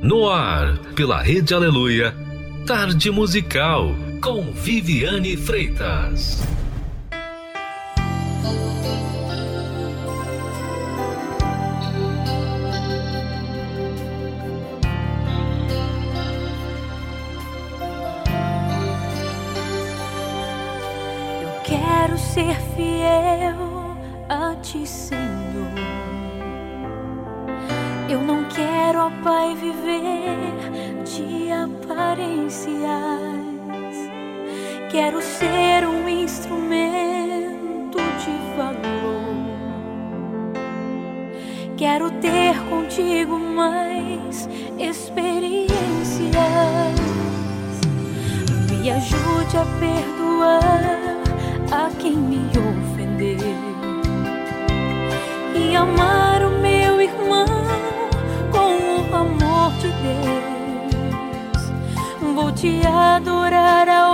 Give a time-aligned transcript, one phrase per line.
[0.00, 2.14] No ar, pela Rede Aleluia,
[2.66, 6.42] Tarde Musical, com Viviane Freitas.
[21.42, 23.96] Eu quero ser fiel
[24.28, 25.33] a ti, Senhor.
[28.08, 30.36] Eu não quero, ó Pai, viver
[31.04, 32.74] de aparências.
[34.90, 39.24] Quero ser um instrumento de valor.
[41.78, 44.48] Quero ter contigo mais
[44.78, 45.74] experiências.
[48.70, 51.22] Me ajude a perdoar
[51.72, 53.64] a quem me ofendeu
[55.56, 57.53] e amar o meu irmão
[59.84, 61.62] de Deus.
[62.34, 64.13] Vou te adorar aonde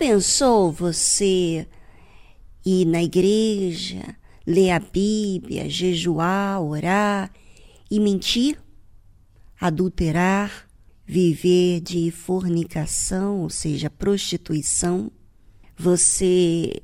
[0.00, 1.68] pensou você
[2.64, 4.16] ir na igreja,
[4.46, 7.30] ler a Bíblia, jejuar, orar
[7.90, 8.58] e mentir?
[9.60, 10.66] Adulterar,
[11.04, 15.12] viver de fornicação, ou seja, prostituição?
[15.76, 16.82] Você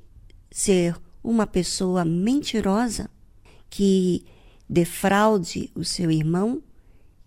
[0.50, 3.08] ser uma pessoa mentirosa
[3.70, 4.26] que
[4.68, 6.62] defraude o seu irmão,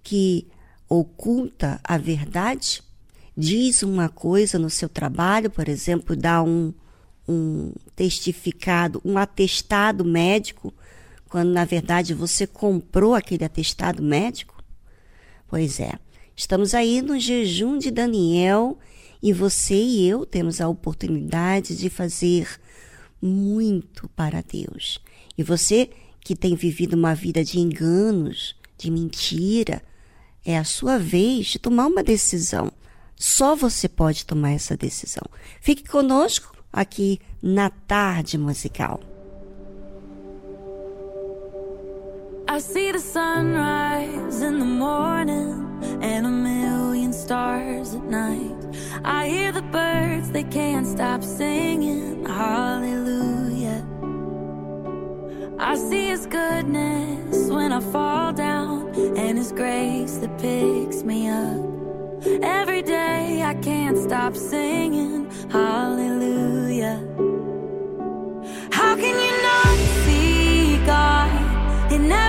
[0.04, 0.48] que
[0.88, 2.84] oculta a verdade,
[3.40, 6.74] diz uma coisa no seu trabalho, por exemplo, dá um,
[7.26, 10.74] um testificado, um atestado médico,
[11.30, 14.62] quando na verdade você comprou aquele atestado médico?
[15.48, 15.94] Pois é,
[16.36, 18.78] estamos aí no jejum de Daniel
[19.24, 22.60] e você e eu temos a oportunidade de fazer
[23.22, 25.00] muito para Deus.
[25.38, 25.90] E você
[26.20, 29.82] que tem vivido uma vida de enganos, de mentira,
[30.44, 32.70] é a sua vez de tomar uma decisão.
[33.20, 35.26] Só você pode tomar essa decisão.
[35.60, 39.02] Fique conosco aqui na tarde musical.
[42.48, 45.68] I see the sunrise in the morning
[46.02, 48.56] and a million stars at night.
[49.04, 53.86] I hear the birds, they can't stop singing hallelujah.
[55.60, 61.79] I see his goodness when I fall down and his grace that picks me up.
[62.42, 67.04] Every day I can't stop singing hallelujah.
[68.72, 72.29] How can you not see God in every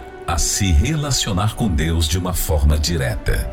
[0.31, 3.51] a se relacionar com Deus de uma forma direta.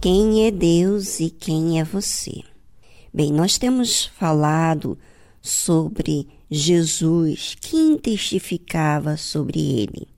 [0.00, 2.42] Quem é Deus e quem é você?
[3.12, 4.98] Bem, nós temos falado
[5.42, 10.08] sobre Jesus, quem testificava sobre ele?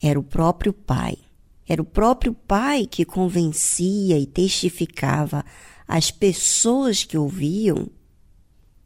[0.00, 1.23] Era o próprio Pai.
[1.68, 5.44] Era o próprio Pai que convencia e testificava
[5.86, 7.88] as pessoas que ouviam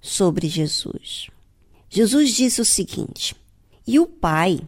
[0.01, 1.29] sobre Jesus.
[1.89, 3.35] Jesus disse o seguinte:
[3.87, 4.61] E o Pai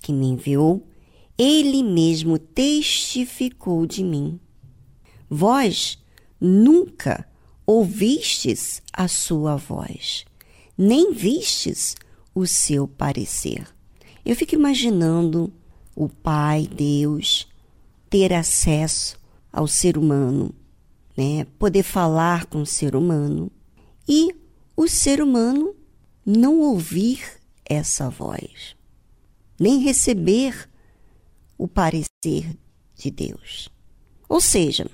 [0.00, 0.86] que me enviou,
[1.36, 4.38] ele mesmo testificou de mim.
[5.28, 5.98] Vós
[6.40, 7.28] nunca
[7.66, 10.24] ouvistes a sua voz,
[10.76, 11.96] nem vistes
[12.34, 13.66] o seu parecer.
[14.24, 15.52] Eu fico imaginando
[15.94, 17.47] o Pai, Deus,
[18.08, 19.18] ter acesso
[19.52, 20.54] ao ser humano,
[21.16, 21.46] né?
[21.58, 23.50] poder falar com o ser humano
[24.08, 24.34] e
[24.76, 25.74] o ser humano
[26.24, 27.20] não ouvir
[27.64, 28.76] essa voz,
[29.58, 30.68] nem receber
[31.56, 32.56] o parecer
[32.94, 33.68] de Deus.
[34.28, 34.86] Ou seja,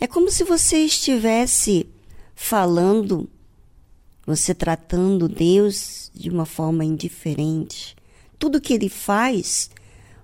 [0.00, 1.86] é como se você estivesse
[2.34, 3.28] falando,
[4.26, 7.96] você tratando Deus de uma forma indiferente.
[8.38, 9.70] Tudo que ele faz,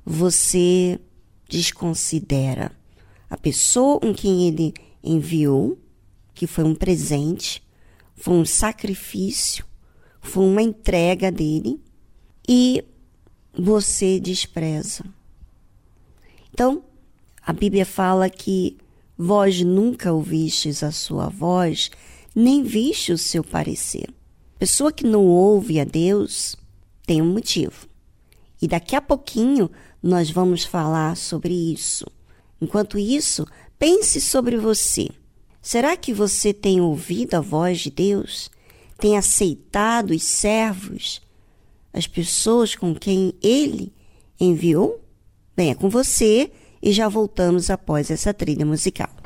[0.05, 0.99] você
[1.51, 2.73] desconsidera.
[3.29, 5.79] A pessoa com quem ele enviou,
[6.35, 7.63] que foi um presente,
[8.15, 9.65] foi um sacrifício,
[10.21, 11.81] foi uma entrega dele,
[12.49, 12.85] e
[13.53, 15.05] você despreza.
[16.53, 16.83] Então,
[17.43, 18.77] a Bíblia fala que
[19.23, 21.91] Vós nunca ouvistes a sua voz,
[22.35, 24.09] nem viste o seu parecer.
[24.59, 26.57] Pessoa que não ouve a Deus
[27.05, 27.87] tem um motivo.
[28.63, 29.71] E daqui a pouquinho
[30.03, 32.07] nós vamos falar sobre isso.
[32.61, 33.47] Enquanto isso,
[33.79, 35.09] pense sobre você.
[35.63, 38.51] Será que você tem ouvido a voz de Deus?
[38.99, 41.21] Tem aceitado os servos,
[41.93, 43.93] as pessoas com quem Ele
[44.39, 45.01] enviou?
[45.57, 46.51] Bem, é com você
[46.83, 49.20] e já voltamos após essa trilha musical.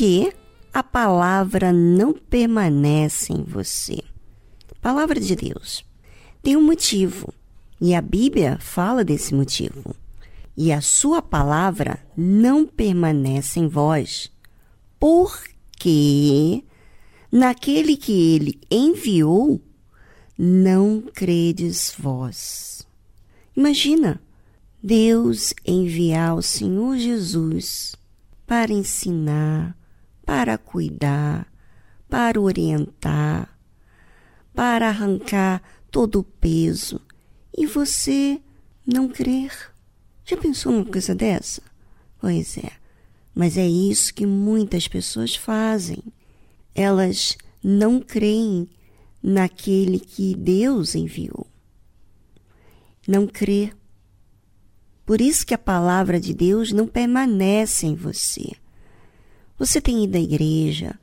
[0.00, 0.32] Que
[0.72, 4.02] a palavra não permanece em você?
[4.80, 5.84] Palavra de Deus
[6.42, 7.34] tem um motivo
[7.78, 9.94] e a Bíblia fala desse motivo.
[10.56, 14.32] E a sua palavra não permanece em vós,
[14.98, 16.64] porque
[17.30, 19.60] naquele que ele enviou
[20.38, 22.88] não credes vós.
[23.54, 24.18] Imagina
[24.82, 27.94] Deus enviar o Senhor Jesus
[28.46, 29.76] para ensinar,
[30.30, 31.52] para cuidar,
[32.08, 33.58] para orientar,
[34.54, 37.00] para arrancar todo o peso
[37.52, 38.40] e você
[38.86, 39.50] não crer.
[40.24, 41.60] Já pensou numa coisa dessa?
[42.20, 42.70] Pois é,
[43.34, 46.00] mas é isso que muitas pessoas fazem.
[46.76, 48.70] Elas não creem
[49.20, 51.44] naquele que Deus enviou.
[53.04, 53.72] Não crê.
[55.04, 58.59] Por isso que a palavra de Deus não permanece em você.
[59.60, 60.98] Você tem ido à igreja,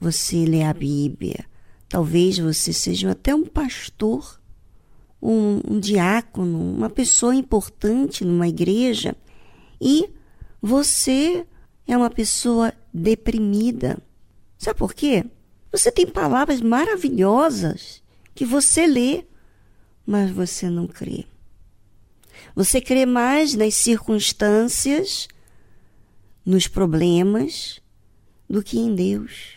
[0.00, 1.44] você lê a Bíblia,
[1.88, 4.40] talvez você seja até um pastor,
[5.22, 9.14] um, um diácono, uma pessoa importante numa igreja,
[9.80, 10.10] e
[10.60, 11.46] você
[11.86, 13.96] é uma pessoa deprimida.
[14.58, 15.24] Sabe por quê?
[15.70, 18.02] Você tem palavras maravilhosas
[18.34, 19.24] que você lê,
[20.04, 21.26] mas você não crê.
[22.56, 25.28] Você crê mais nas circunstâncias,
[26.44, 27.83] nos problemas,
[28.48, 29.54] do que em Deus,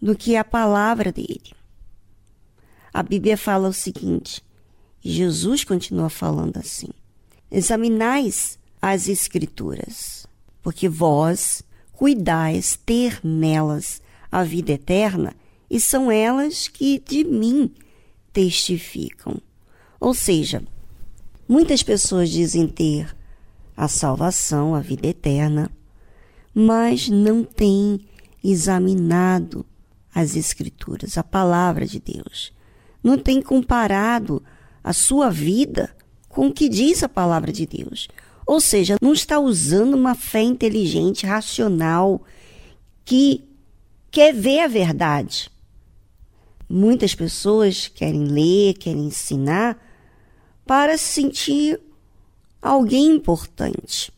[0.00, 1.52] do que a palavra dele.
[2.92, 4.42] A Bíblia fala o seguinte,
[5.00, 6.88] Jesus continua falando assim:
[7.50, 10.26] examinais as Escrituras,
[10.62, 15.34] porque vós cuidais ter nelas a vida eterna,
[15.70, 17.72] e são elas que de mim
[18.32, 19.40] testificam.
[20.00, 20.62] Ou seja,
[21.48, 23.14] muitas pessoas dizem ter
[23.76, 25.70] a salvação, a vida eterna,
[26.54, 28.00] mas não têm
[28.42, 29.66] examinado
[30.14, 32.52] as Escrituras, a palavra de Deus.
[33.02, 34.42] Não têm comparado
[34.82, 35.94] a sua vida
[36.28, 38.08] com o que diz a palavra de Deus.
[38.46, 42.22] Ou seja, não está usando uma fé inteligente, racional,
[43.04, 43.44] que
[44.10, 45.50] quer ver a verdade.
[46.68, 49.78] Muitas pessoas querem ler, querem ensinar
[50.66, 51.80] para se sentir
[52.60, 54.12] alguém importante,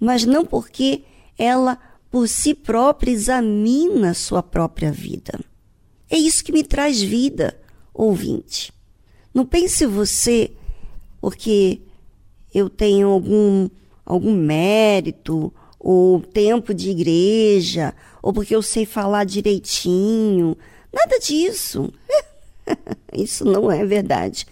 [0.00, 1.04] mas não porque
[1.38, 1.78] ela
[2.10, 5.38] por si própria examina sua própria vida.
[6.10, 7.58] É isso que me traz vida,
[7.94, 8.72] ouvinte.
[9.32, 10.50] Não pense você
[11.20, 11.80] porque
[12.52, 13.68] eu tenho algum
[14.04, 20.56] algum mérito ou tempo de igreja ou porque eu sei falar direitinho.
[20.92, 21.92] Nada disso.
[23.12, 24.46] Isso não é verdade.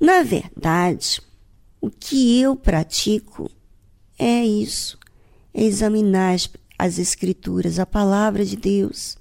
[0.00, 1.22] Na verdade,
[1.80, 3.50] o que eu pratico
[4.18, 4.98] é isso:
[5.54, 9.16] examinar as, as Escrituras, a palavra de Deus.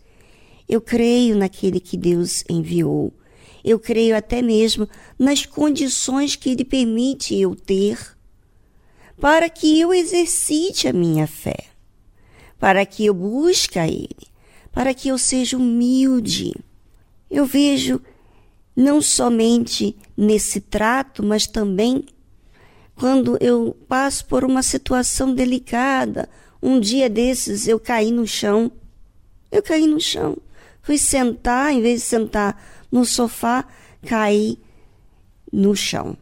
[0.67, 3.13] Eu creio naquele que Deus enviou.
[3.63, 7.97] Eu creio até mesmo nas condições que Ele permite eu ter
[9.19, 11.73] para que eu exercite a minha fé
[12.63, 14.25] para que eu busque a Ele,
[14.71, 16.53] para que eu seja humilde.
[17.29, 17.99] Eu vejo
[18.73, 22.05] não somente nesse trato, mas também
[22.95, 26.29] quando eu passo por uma situação delicada.
[26.61, 28.71] Um dia desses eu caí no chão.
[29.51, 30.37] Eu caí no chão.
[30.81, 33.65] Fui sentar, em vez de sentar no sofá,
[34.05, 34.59] caí
[35.51, 36.17] no chão.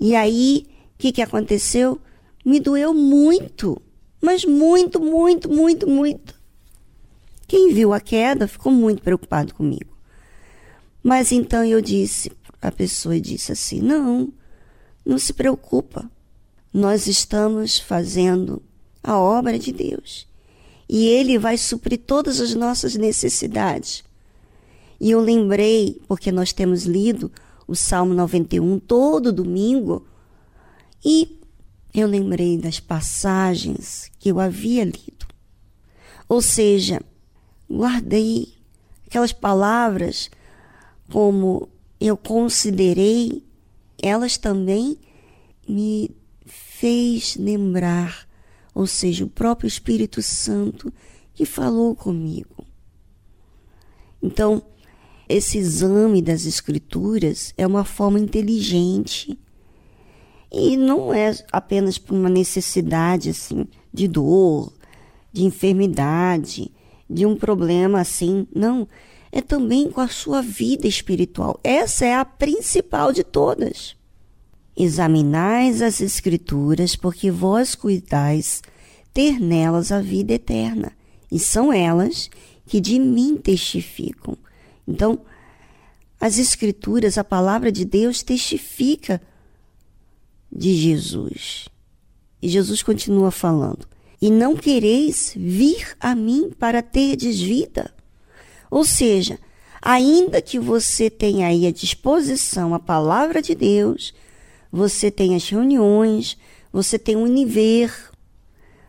[0.00, 2.00] E aí, o que, que aconteceu?
[2.44, 3.80] Me doeu muito
[4.24, 6.34] mas muito, muito, muito, muito.
[7.46, 9.94] Quem viu a queda ficou muito preocupado comigo.
[11.02, 14.32] Mas então eu disse, a pessoa disse assim: não,
[15.04, 16.10] não se preocupa.
[16.72, 18.62] Nós estamos fazendo
[19.02, 20.26] a obra de Deus.
[20.88, 24.04] E Ele vai suprir todas as nossas necessidades.
[25.00, 27.30] E eu lembrei, porque nós temos lido
[27.66, 30.06] o Salmo 91 todo domingo,
[31.04, 31.40] e
[31.92, 35.26] eu lembrei das passagens que eu havia lido.
[36.28, 37.00] Ou seja,
[37.70, 38.54] guardei
[39.06, 40.30] aquelas palavras
[41.10, 41.68] como
[42.00, 43.44] eu considerei,
[44.04, 44.98] elas também
[45.66, 46.14] me
[46.44, 48.28] fez lembrar,
[48.74, 50.92] ou seja, o próprio Espírito Santo
[51.32, 52.66] que falou comigo.
[54.22, 54.62] Então,
[55.26, 59.38] esse exame das Escrituras é uma forma inteligente
[60.52, 64.70] e não é apenas por uma necessidade assim de dor,
[65.32, 66.70] de enfermidade,
[67.08, 68.86] de um problema assim, não,
[69.36, 71.58] é também com a sua vida espiritual.
[71.64, 73.96] Essa é a principal de todas.
[74.76, 78.62] Examinais as escrituras, porque vós cuidais
[79.12, 80.92] ter nelas a vida eterna,
[81.32, 82.30] e são elas
[82.64, 84.38] que de mim testificam.
[84.86, 85.18] Então,
[86.20, 89.20] as Escrituras, a palavra de Deus testifica
[90.50, 91.68] de Jesus.
[92.40, 93.84] E Jesus continua falando:
[94.22, 97.92] E não quereis vir a mim para terdes vida.
[98.74, 99.38] Ou seja,
[99.80, 104.12] ainda que você tenha aí à disposição a palavra de Deus,
[104.68, 106.36] você tem as reuniões,
[106.72, 107.94] você tem o Univer.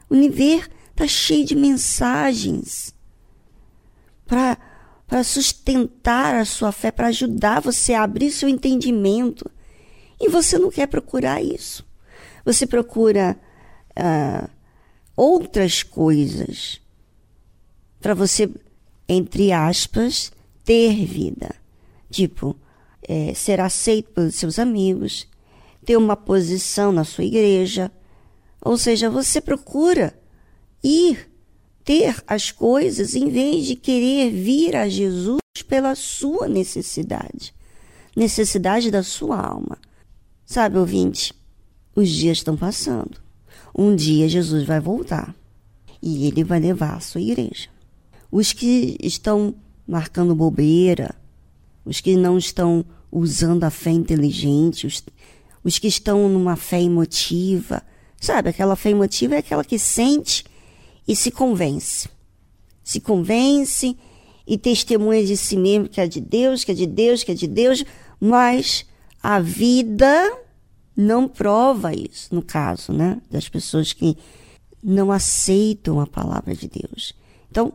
[0.09, 2.95] O Univer está cheio de mensagens
[4.25, 9.47] para sustentar a sua fé, para ajudar você a abrir seu entendimento.
[10.19, 11.85] E você não quer procurar isso.
[12.43, 13.37] Você procura
[13.91, 14.49] uh,
[15.15, 16.81] outras coisas
[18.01, 18.49] para você,
[19.07, 20.31] entre aspas,
[20.63, 21.53] ter vida.
[22.09, 22.55] Tipo,
[23.07, 25.27] é, ser aceito pelos seus amigos,
[25.85, 27.91] ter uma posição na sua igreja.
[28.61, 30.17] Ou seja, você procura
[30.83, 31.29] ir
[31.83, 37.53] ter as coisas em vez de querer vir a Jesus pela sua necessidade,
[38.15, 39.77] necessidade da sua alma.
[40.45, 41.33] Sabe, ouvinte,
[41.95, 43.19] os dias estão passando.
[43.77, 45.35] Um dia Jesus vai voltar
[46.01, 47.69] e ele vai levar a sua igreja.
[48.37, 49.55] Os que estão
[49.87, 51.15] marcando bobeira,
[51.85, 55.01] os que não estão usando a fé inteligente, os,
[55.63, 57.81] os que estão numa fé emotiva.
[58.19, 60.43] Sabe, aquela fé emotiva é aquela que sente
[61.07, 62.09] e se convence.
[62.83, 63.95] Se convence
[64.45, 67.35] e testemunha de si mesmo que é de Deus, que é de Deus, que é
[67.35, 67.85] de Deus,
[68.19, 68.85] mas
[69.23, 70.39] a vida
[70.93, 74.17] não prova isso, no caso, né, das pessoas que
[74.83, 77.15] não aceitam a palavra de Deus.
[77.49, 77.71] Então,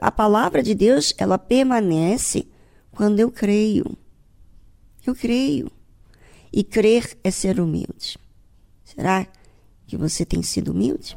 [0.00, 2.46] a palavra de Deus, ela permanece
[2.90, 3.96] quando eu creio.
[5.06, 5.70] Eu creio.
[6.52, 8.16] E crer é ser humilde.
[8.84, 9.26] Será
[9.86, 11.16] que você tem sido humilde?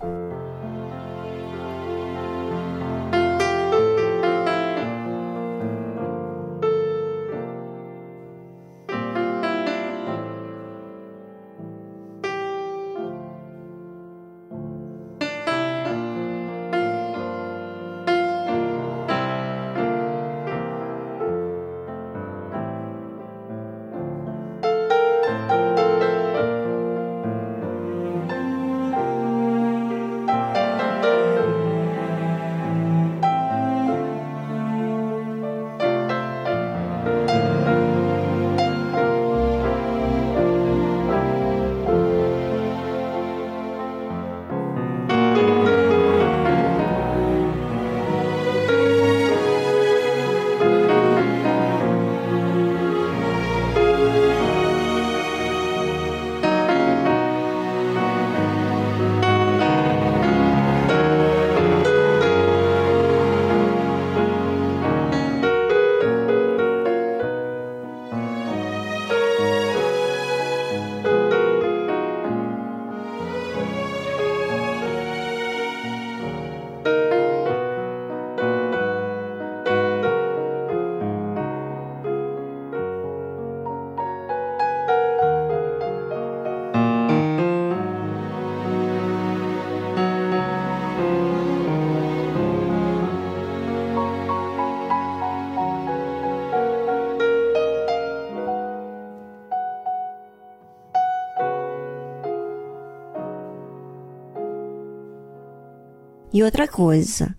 [106.38, 107.36] E outra coisa,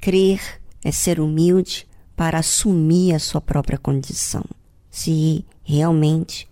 [0.00, 4.44] crer é ser humilde para assumir a sua própria condição.
[4.90, 6.48] Se realmente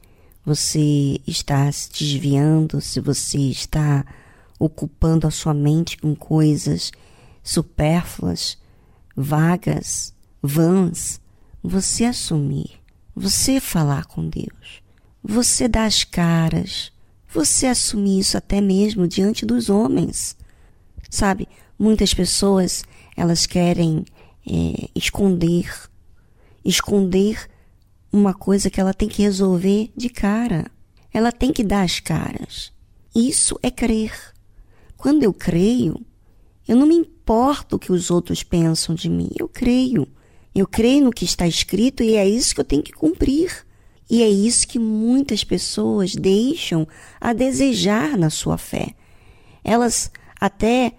[0.46, 4.06] você está se desviando, se você está
[4.56, 6.92] ocupando a sua mente com coisas
[7.42, 8.56] supérfluas,
[9.16, 11.20] vagas, vãs,
[11.60, 12.70] você assumir,
[13.16, 14.80] você falar com Deus,
[15.24, 16.92] você dar as caras,
[17.28, 20.36] você assumir isso até mesmo diante dos homens.
[21.10, 21.48] Sabe,
[21.80, 22.84] Muitas pessoas,
[23.16, 24.04] elas querem
[24.46, 25.72] é, esconder,
[26.62, 27.48] esconder
[28.12, 30.70] uma coisa que ela tem que resolver de cara.
[31.10, 32.70] Ela tem que dar as caras.
[33.14, 34.12] Isso é crer.
[34.94, 35.98] Quando eu creio,
[36.68, 39.30] eu não me importo o que os outros pensam de mim.
[39.38, 40.06] Eu creio.
[40.54, 43.66] Eu creio no que está escrito e é isso que eu tenho que cumprir.
[44.10, 46.86] E é isso que muitas pessoas deixam
[47.18, 48.94] a desejar na sua fé.
[49.64, 50.92] Elas até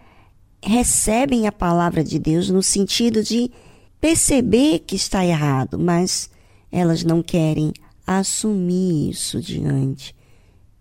[0.63, 3.52] recebem a palavra de Deus no sentido de
[4.00, 6.30] perceber que está errado, mas
[6.71, 7.74] elas não querem
[8.06, 10.15] assumir isso diante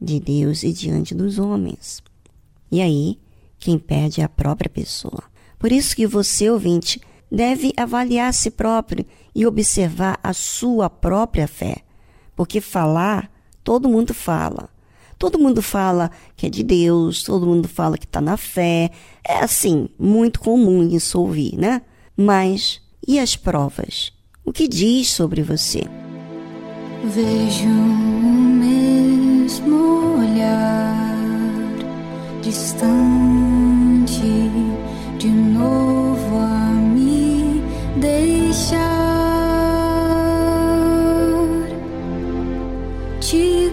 [0.00, 2.02] de Deus e diante dos homens.
[2.70, 3.18] E aí,
[3.58, 5.24] quem perde é a própria pessoa.
[5.58, 11.78] Por isso que você, ouvinte, deve avaliar si próprio e observar a sua própria fé.
[12.34, 13.30] Porque falar,
[13.62, 14.70] todo mundo fala.
[15.20, 18.90] Todo mundo fala que é de Deus, todo mundo fala que está na fé.
[19.22, 21.82] É assim, muito comum isso ouvir, né?
[22.16, 24.14] Mas e as provas?
[24.42, 25.82] O que diz sobre você?
[27.04, 28.32] Vejo o
[28.64, 30.96] mesmo olhar
[32.40, 34.22] distante
[35.18, 37.62] de novo a me
[38.00, 39.09] deixar.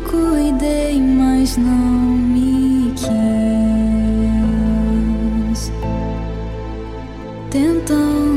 [0.09, 3.11] Cuidei, mas não me quis.
[7.49, 8.36] Tentando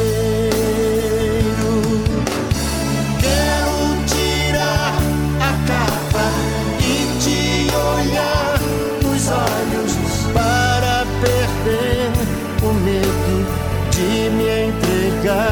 [15.21, 15.50] Entregar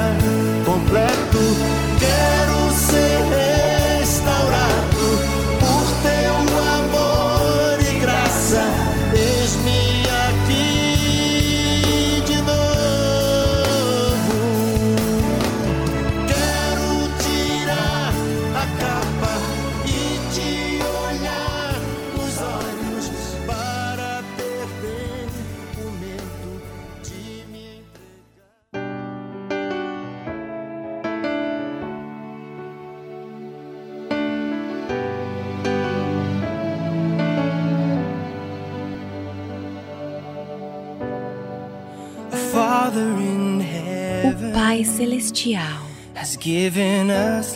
[45.19, 45.81] Celestial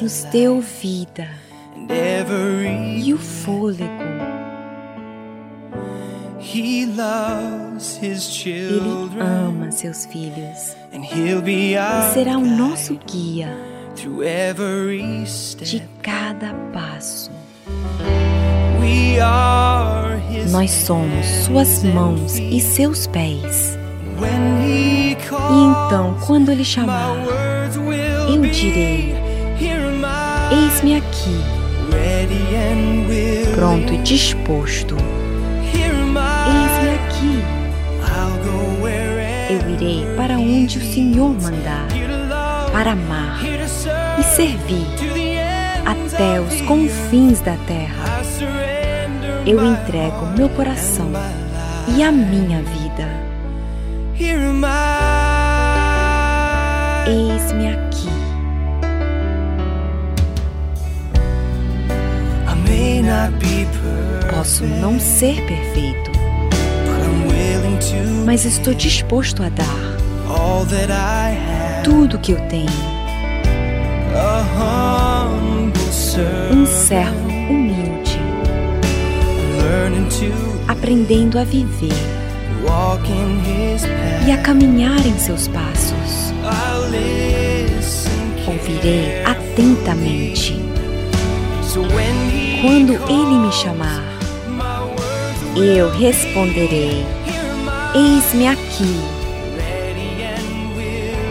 [0.02, 1.30] nos deu vida
[2.98, 3.90] e o fôlego.
[6.54, 6.92] Ele
[9.22, 13.58] ama seus filhos e será o nosso guia
[15.62, 17.32] de cada passo.
[20.52, 23.78] Nós somos suas mãos e seus pés.
[25.34, 27.16] E então, quando Ele chamar,
[28.54, 29.16] direi:
[30.52, 31.40] Eis-me aqui,
[33.56, 34.96] pronto e disposto.
[35.74, 37.44] Eis-me aqui.
[39.50, 41.88] Eu irei para onde o Senhor mandar,
[42.72, 43.42] para amar
[44.20, 44.88] e servir
[45.86, 48.22] até os confins da terra.
[49.46, 51.12] Eu entrego meu coração
[51.96, 53.08] e a minha vida.
[57.06, 57.93] Eis-me aqui.
[64.30, 66.12] Posso não ser perfeito,
[68.26, 69.98] mas estou disposto a dar
[71.84, 72.70] tudo que eu tenho.
[76.52, 78.20] Um servo humilde,
[80.68, 81.90] aprendendo a viver
[84.28, 86.34] e a caminhar em seus passos.
[88.48, 90.62] Ouvirei atentamente.
[92.64, 94.02] Quando ele me chamar,
[95.54, 97.06] eu responderei:
[97.94, 99.02] Eis-me aqui,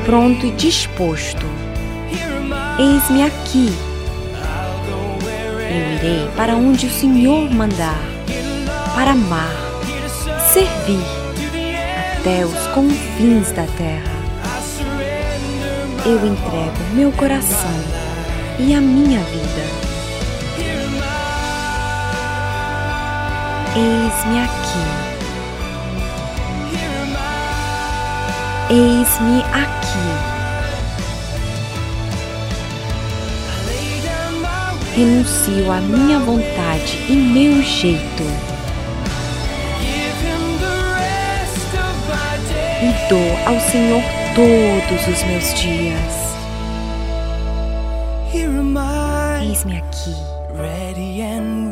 [0.05, 1.47] pronto e disposto.
[2.79, 3.73] Eis-me aqui.
[5.71, 7.99] Eu irei para onde o Senhor mandar,
[8.95, 9.57] para amar,
[10.53, 11.01] servir
[12.19, 14.13] até os confins da terra.
[16.05, 17.71] Eu entrego meu coração
[18.59, 19.82] e a minha vida.
[23.75, 24.85] Eis-me aqui,
[28.71, 30.33] eis-me aqui.
[34.95, 38.53] Renuncio à minha vontade e meu jeito
[42.83, 44.03] e dou ao Senhor
[44.35, 46.23] todos os meus dias.
[49.41, 50.17] Eis-me aqui,
[50.57, 51.72] ready and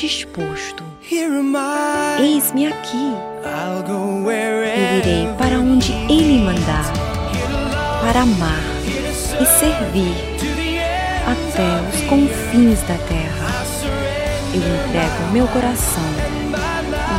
[0.00, 0.84] Disposto.
[2.20, 6.92] Eis-me aqui, eu irei para onde Ele mandar,
[8.02, 8.60] para amar
[9.40, 10.14] e servir
[11.24, 13.64] até os confins da terra.
[14.52, 16.04] Eu entrego meu coração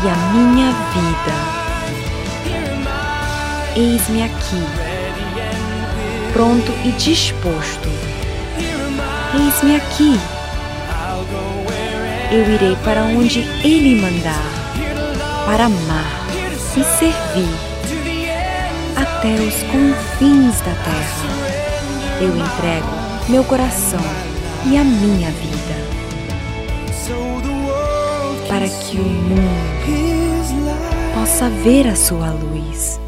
[0.04, 1.36] e a minha vida.
[3.76, 4.64] Eis-me aqui,
[6.32, 7.90] pronto e disposto.
[9.34, 10.37] Eis-me aqui.
[12.30, 14.44] Eu irei para onde Ele mandar,
[15.46, 16.28] para amar
[16.76, 17.56] e servir
[18.98, 21.28] até os confins da terra.
[22.20, 22.88] Eu entrego
[23.30, 24.02] meu coração
[24.66, 25.76] e a minha vida,
[28.50, 29.78] para que o mundo
[31.14, 33.00] possa ver a sua luz.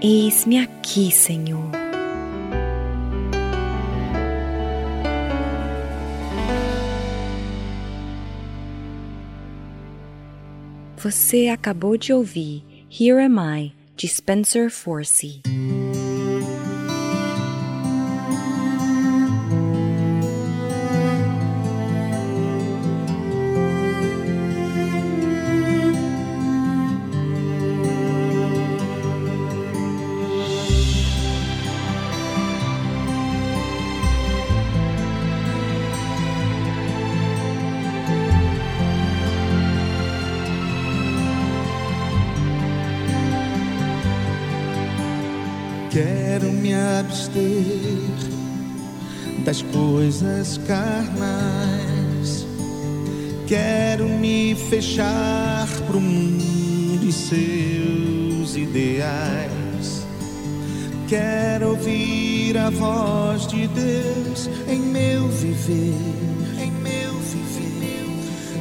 [0.00, 1.83] Eis-me aqui, Senhor.
[11.04, 15.42] Você acabou de ouvir Here Am I, de Spencer Forsey.
[47.04, 48.02] Abster
[49.44, 52.46] das coisas carnais.
[53.46, 60.06] Quero me fechar pro mundo e seus ideais.
[61.06, 65.94] Quero ouvir a voz de Deus em meu viver,
[66.58, 68.06] em meu viver.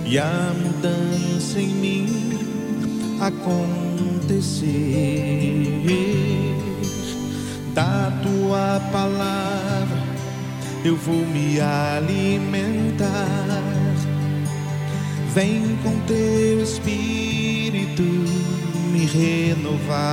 [0.06, 2.40] E a mudança em mim
[3.22, 3.74] acontecer.
[7.74, 9.98] Da tua palavra
[10.86, 13.10] eu vou me alimentar.
[15.34, 18.04] Vem com teu espírito
[18.92, 20.04] me renovar.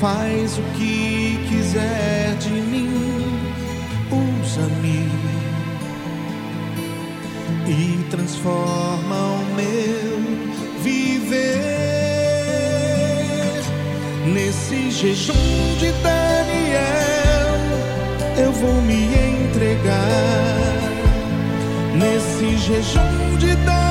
[0.00, 2.88] Faz o que quiser de mim,
[4.10, 5.10] usa-me
[7.68, 9.99] e transforma o meu
[14.32, 15.34] Nesse jejum
[15.78, 17.58] de Daniel,
[18.38, 19.96] eu vou me entregar.
[21.94, 23.89] Nesse jejum de Daniel,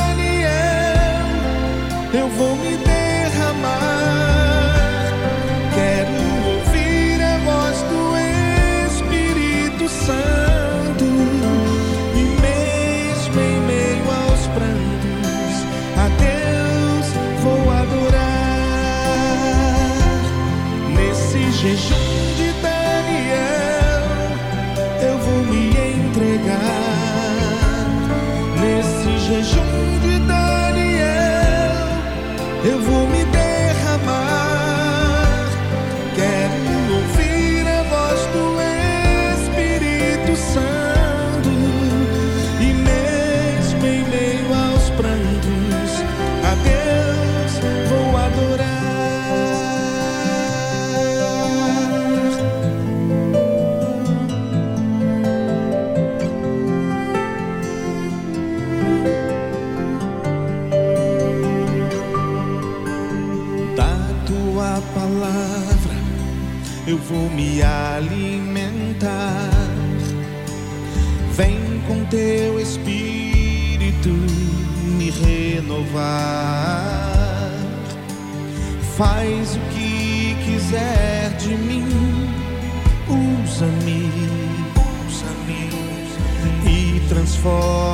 [67.09, 69.49] vou me alimentar.
[71.33, 76.05] Vem com teu espírito me renovar.
[78.95, 81.87] Faz o que quiser de mim,
[83.07, 84.11] usa-me,
[85.07, 85.69] usa-me
[86.69, 87.88] e transforma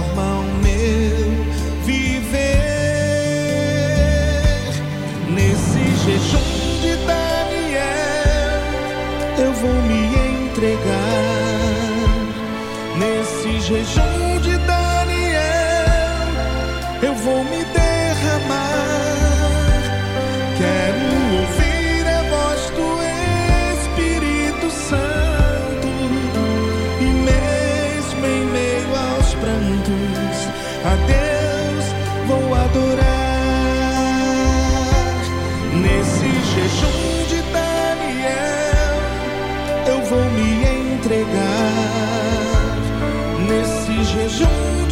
[13.65, 16.27] jejum de Daniel,
[17.01, 17.64] eu vou me
[44.27, 44.84] juntos.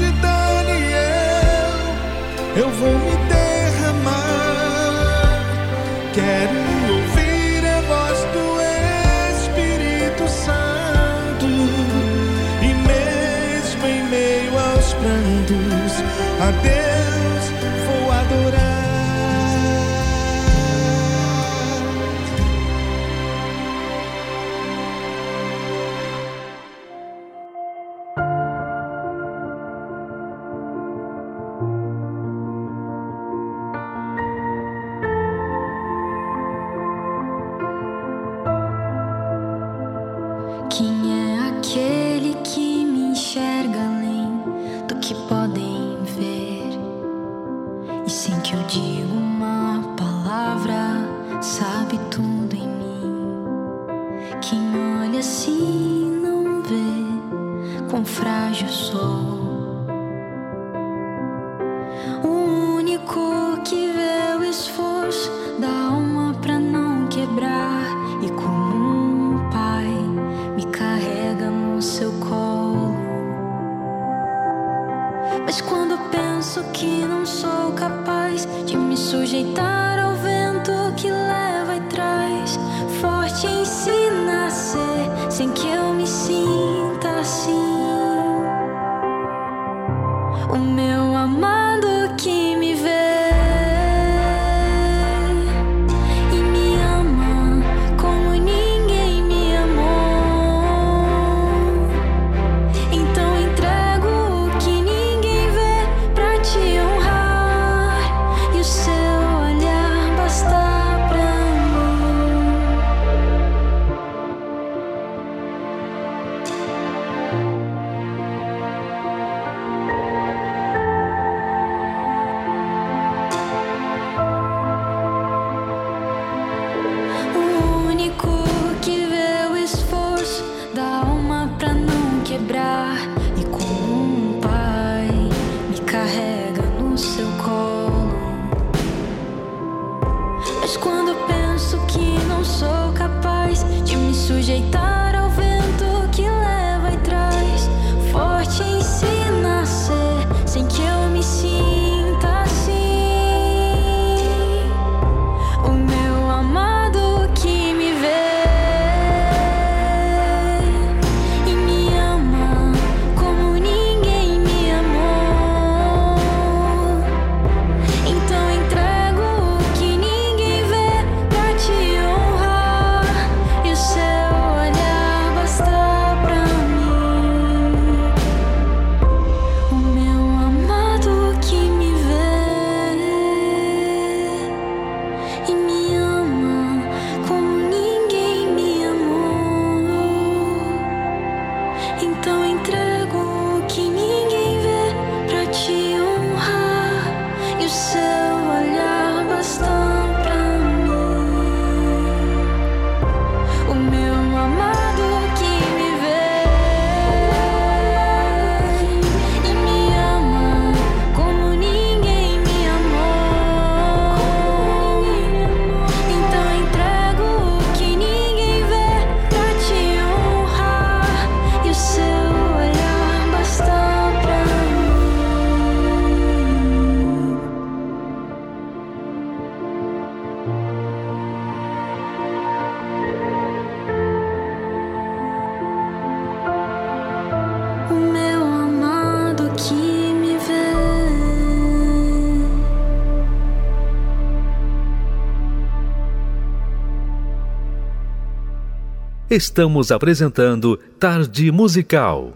[249.36, 252.34] estamos apresentando Tarde Musical.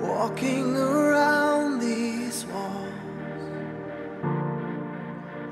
[0.00, 2.88] Walking around these walls,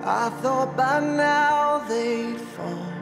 [0.05, 2.93] I thought by now they'd fall,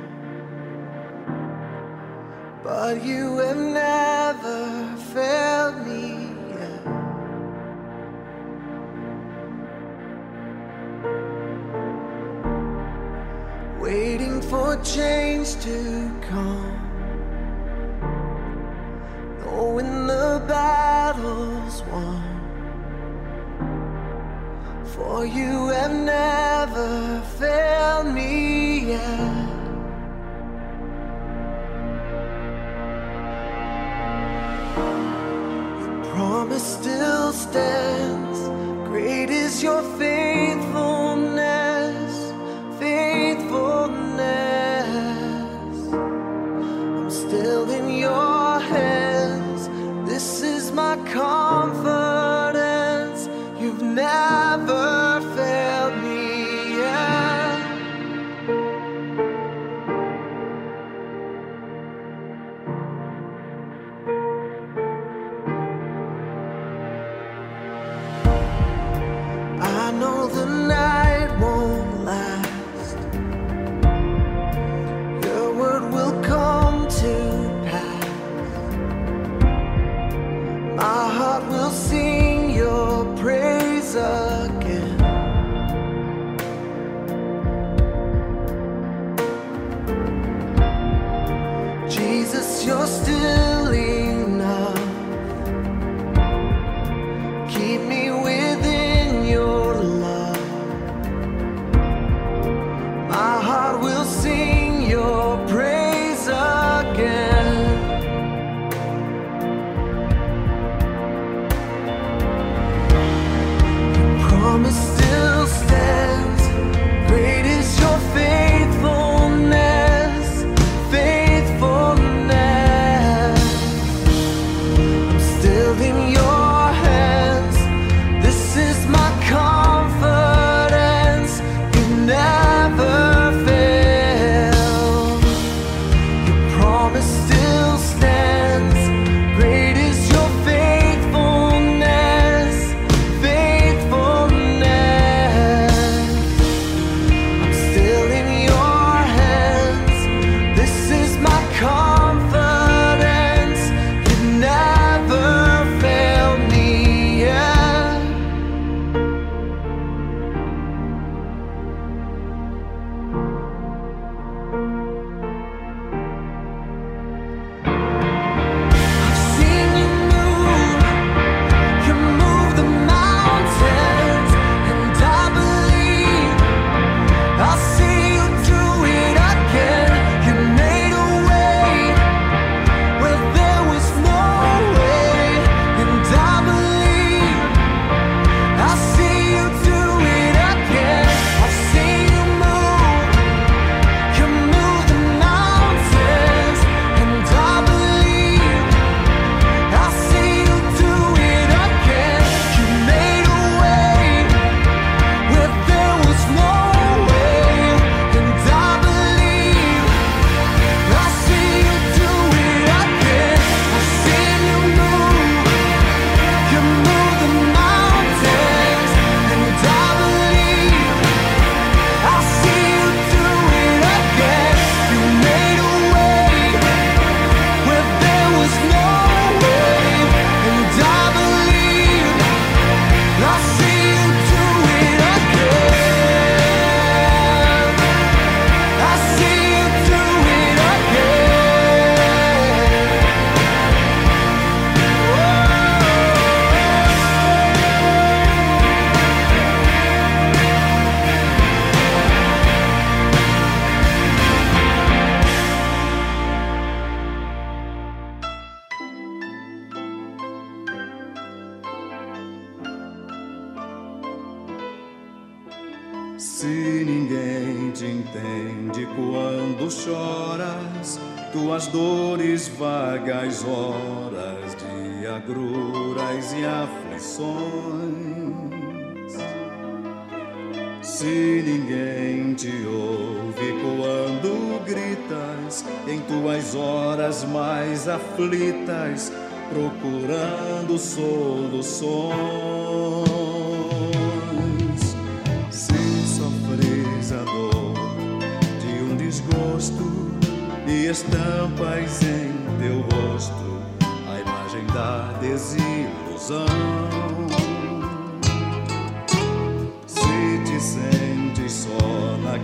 [2.64, 4.07] but you have never.
[25.18, 29.48] For you have never failed me yet.
[35.82, 38.38] Your promise still stands.
[38.88, 40.17] Great is your faith.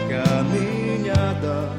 [0.08, 1.70] caminhada,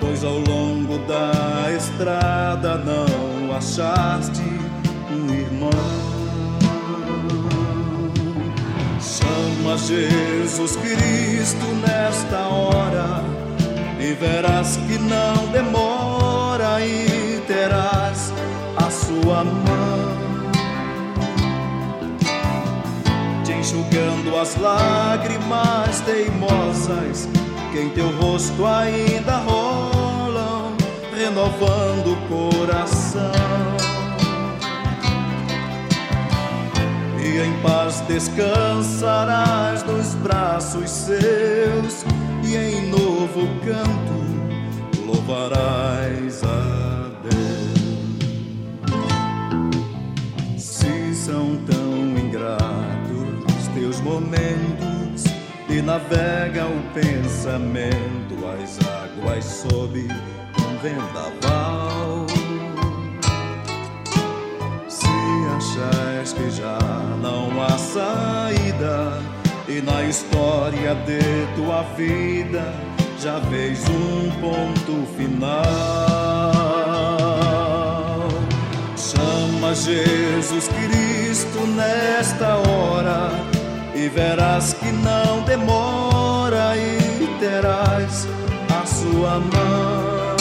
[0.00, 4.42] pois ao longo da estrada não achaste
[5.10, 5.70] um irmão.
[9.00, 13.24] Chama Jesus Cristo nesta hora
[14.00, 18.32] e verás que não demora e terás
[18.76, 20.07] a sua mão.
[23.88, 27.28] Enxugando as lágrimas teimosas
[27.72, 30.76] que em teu rosto ainda rolam,
[31.16, 33.32] renovando o coração.
[37.20, 42.04] E em paz descansarás nos braços seus,
[42.44, 44.18] e em novo canto
[45.06, 46.97] louvarás a
[55.88, 62.26] navega o pensamento as águas sob um vendaval.
[64.86, 65.06] Se
[65.56, 66.78] achas que já
[67.22, 69.18] não há saída
[69.66, 71.20] e na história de
[71.56, 72.70] tua vida
[73.18, 75.48] já vês um ponto final.
[78.94, 83.57] Chama Jesus Cristo nesta hora
[83.98, 88.28] e verás que não demora e terás
[88.70, 90.36] a sua mão,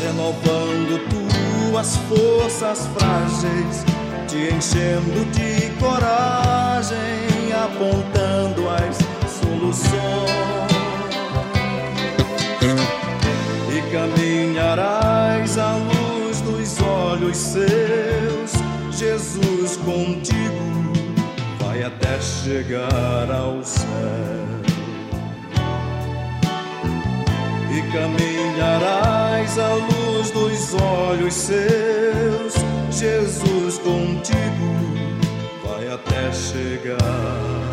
[0.00, 3.84] renovando tuas forças frágeis,
[4.28, 6.96] te enchendo de coragem,
[7.64, 8.98] apontando as
[9.40, 9.92] soluções
[13.68, 18.31] e caminharás à luz dos olhos seus.
[19.02, 20.92] Jesus contigo
[21.58, 23.88] vai até chegar ao céu
[27.68, 32.54] e caminharás à luz dos olhos seus.
[32.92, 34.70] Jesus contigo
[35.64, 37.72] vai até chegar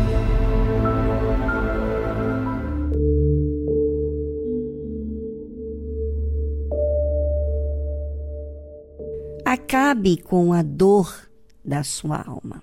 [9.71, 11.31] Acabe com a dor
[11.63, 12.61] da sua alma.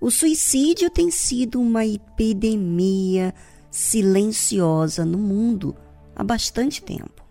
[0.00, 3.32] O suicídio tem sido uma epidemia
[3.70, 5.76] silenciosa no mundo
[6.16, 7.24] há bastante tempo.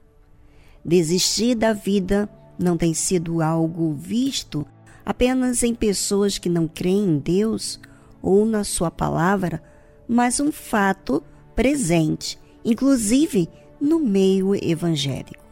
[0.86, 4.66] Desistir da vida não tem sido algo visto
[5.06, 7.82] apenas em pessoas que não creem em Deus
[8.22, 9.62] ou na Sua palavra,
[10.08, 11.22] mas um fato
[11.54, 15.44] presente, inclusive no meio evangélico.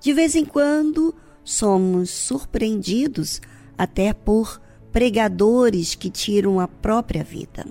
[0.00, 1.12] De vez em quando,
[1.46, 3.40] somos surpreendidos
[3.78, 7.64] até por pregadores que tiram a própria vida.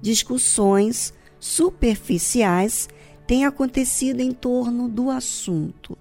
[0.00, 2.88] Discussões superficiais
[3.26, 5.98] têm acontecido em torno do assunto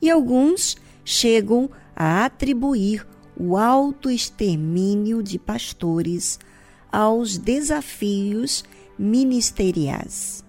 [0.00, 6.38] e alguns chegam a atribuir o autoextermínio de pastores
[6.92, 8.62] aos desafios
[8.98, 10.44] ministeriais.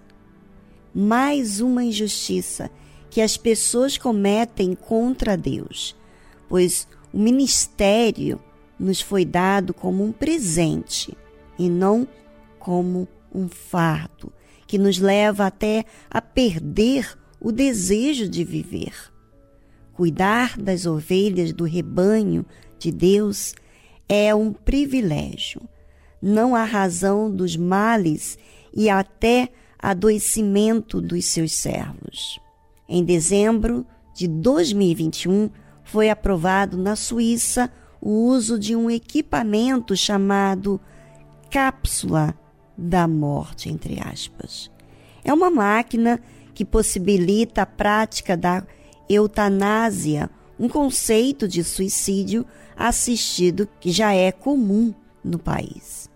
[0.94, 2.70] Mais uma injustiça
[3.12, 5.94] que as pessoas cometem contra Deus,
[6.48, 8.40] pois o ministério
[8.80, 11.14] nos foi dado como um presente
[11.58, 12.08] e não
[12.58, 14.32] como um fardo,
[14.66, 18.94] que nos leva até a perder o desejo de viver.
[19.92, 22.46] Cuidar das ovelhas do rebanho
[22.78, 23.54] de Deus
[24.08, 25.60] é um privilégio.
[26.22, 28.38] Não há razão dos males
[28.74, 32.40] e até adoecimento dos seus servos.
[32.94, 35.48] Em dezembro de 2021,
[35.82, 40.78] foi aprovado na Suíça o uso de um equipamento chamado
[41.50, 42.34] cápsula
[42.76, 44.70] da morte, entre aspas.
[45.24, 46.20] É uma máquina
[46.52, 48.62] que possibilita a prática da
[49.08, 50.28] eutanásia,
[50.60, 52.44] um conceito de suicídio
[52.76, 54.92] assistido que já é comum
[55.24, 56.10] no país.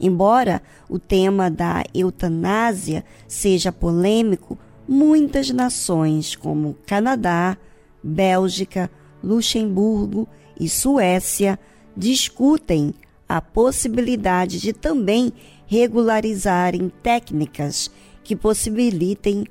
[0.00, 4.58] Embora o tema da eutanásia seja polêmico,
[4.88, 7.56] muitas nações como Canadá,
[8.02, 8.90] Bélgica,
[9.22, 10.28] Luxemburgo
[10.58, 11.58] e Suécia
[11.96, 12.94] discutem
[13.28, 15.32] a possibilidade de também
[15.66, 17.90] regularizarem técnicas
[18.22, 19.44] que possibilitem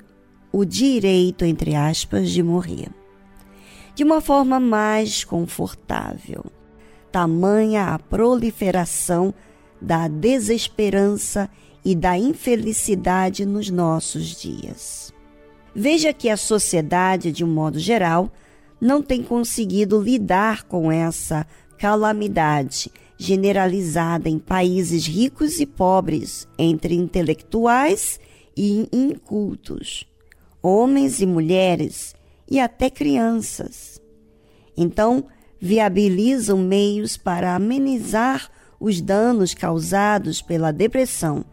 [0.50, 2.88] o direito, entre aspas, de morrer.
[3.94, 6.44] De uma forma mais confortável.
[7.12, 9.34] Tamanha a proliferação
[9.80, 11.50] da desesperança
[11.84, 15.15] e da infelicidade nos nossos dias.
[15.78, 18.32] Veja que a sociedade, de um modo geral,
[18.80, 21.46] não tem conseguido lidar com essa
[21.76, 28.18] calamidade generalizada em países ricos e pobres, entre intelectuais
[28.56, 30.06] e incultos,
[30.62, 32.14] homens e mulheres
[32.50, 34.00] e até crianças.
[34.78, 35.26] Então,
[35.60, 38.50] viabilizam meios para amenizar
[38.80, 41.44] os danos causados pela depressão,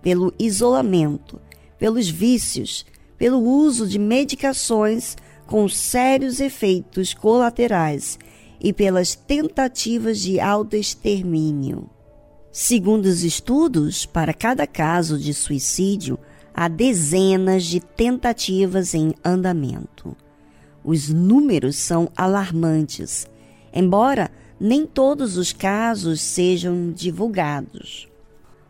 [0.00, 1.38] pelo isolamento,
[1.78, 2.86] pelos vícios,
[3.18, 5.16] pelo uso de medicações
[5.46, 8.18] com sérios efeitos colaterais
[8.60, 11.90] e pelas tentativas de autoextermínio.
[12.52, 16.18] Segundo os estudos, para cada caso de suicídio,
[16.54, 20.16] há dezenas de tentativas em andamento.
[20.82, 23.26] Os números são alarmantes,
[23.72, 28.08] embora nem todos os casos sejam divulgados.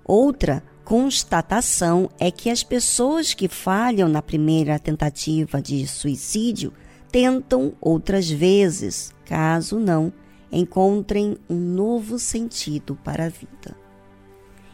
[0.04, 6.72] Outra constatação é que as pessoas que falham na primeira tentativa de suicídio
[7.12, 10.10] tentam outras vezes, caso não
[10.50, 13.76] encontrem um novo sentido para a vida.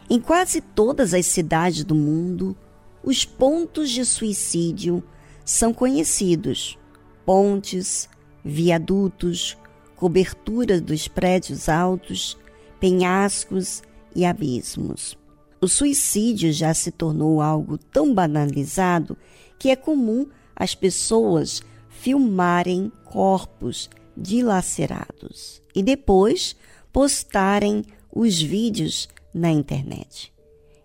[0.09, 2.55] Em quase todas as cidades do mundo,
[3.03, 5.03] os pontos de suicídio
[5.43, 6.79] são conhecidos:
[7.25, 8.07] pontes,
[8.41, 9.57] viadutos,
[9.97, 12.37] coberturas dos prédios altos,
[12.79, 13.83] penhascos
[14.15, 15.17] e abismos.
[15.61, 19.17] O suicídio já se tornou algo tão banalizado
[19.57, 26.55] que é comum as pessoas filmarem corpos dilacerados e depois
[26.91, 30.33] postarem os vídeos na internet.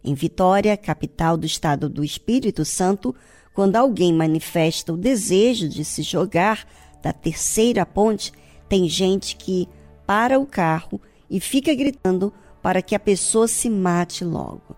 [0.03, 3.15] Em Vitória, capital do estado do Espírito Santo,
[3.55, 6.67] quando alguém manifesta o desejo de se jogar
[7.03, 8.33] da terceira ponte,
[8.69, 9.69] tem gente que
[10.07, 14.77] para o carro e fica gritando para que a pessoa se mate logo,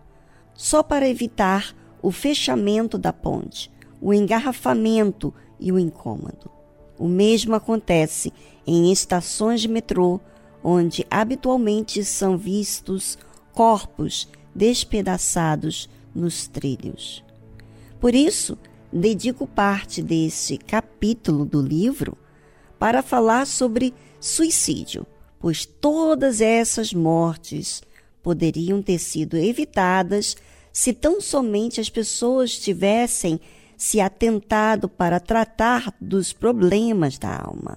[0.55, 3.71] só para evitar o fechamento da ponte,
[4.01, 6.51] o engarrafamento e o incômodo.
[6.99, 8.33] O mesmo acontece
[8.67, 10.21] em estações de metrô,
[10.63, 13.19] onde habitualmente são vistos
[13.53, 17.25] corpos despedaçados nos trilhos.
[17.99, 18.59] Por isso,
[18.93, 22.17] dedico parte desse capítulo do livro
[22.79, 25.07] para falar sobre suicídio,
[25.43, 27.83] pois todas essas mortes
[28.23, 30.37] poderiam ter sido evitadas
[30.73, 33.41] se tão somente as pessoas tivessem
[33.77, 37.77] se atentado para tratar dos problemas da alma.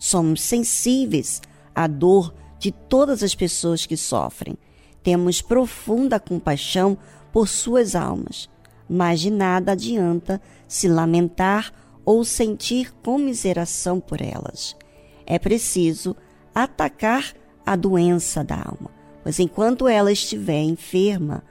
[0.00, 1.40] Somos sensíveis
[1.72, 4.58] à dor de todas as pessoas que sofrem.
[5.00, 6.98] Temos profunda compaixão
[7.32, 8.50] por suas almas,
[8.88, 11.72] mas de nada adianta se lamentar
[12.04, 14.76] ou sentir comiseração por elas.
[15.24, 16.16] É preciso
[16.54, 17.34] atacar
[17.66, 18.90] a doença da alma,
[19.22, 21.42] pois enquanto ela estiver enferma,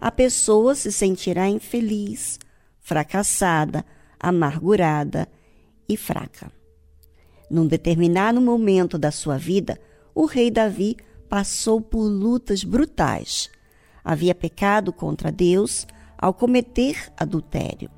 [0.00, 2.38] a pessoa se sentirá infeliz,
[2.80, 3.84] fracassada,
[4.18, 5.28] amargurada
[5.88, 6.50] e fraca.
[7.50, 9.78] Num determinado momento da sua vida,
[10.14, 10.96] o rei Davi
[11.28, 13.50] passou por lutas brutais.
[14.04, 15.86] Havia pecado contra Deus
[16.18, 17.90] ao cometer adultério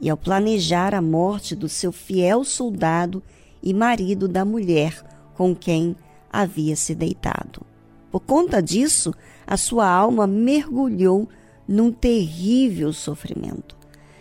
[0.00, 3.22] e ao planejar a morte do seu fiel soldado
[3.62, 5.02] e marido da mulher
[5.34, 5.96] com quem
[6.30, 7.62] havia se deitado.
[8.10, 9.14] Por conta disso,
[9.46, 11.28] a sua alma mergulhou
[11.66, 13.76] num terrível sofrimento.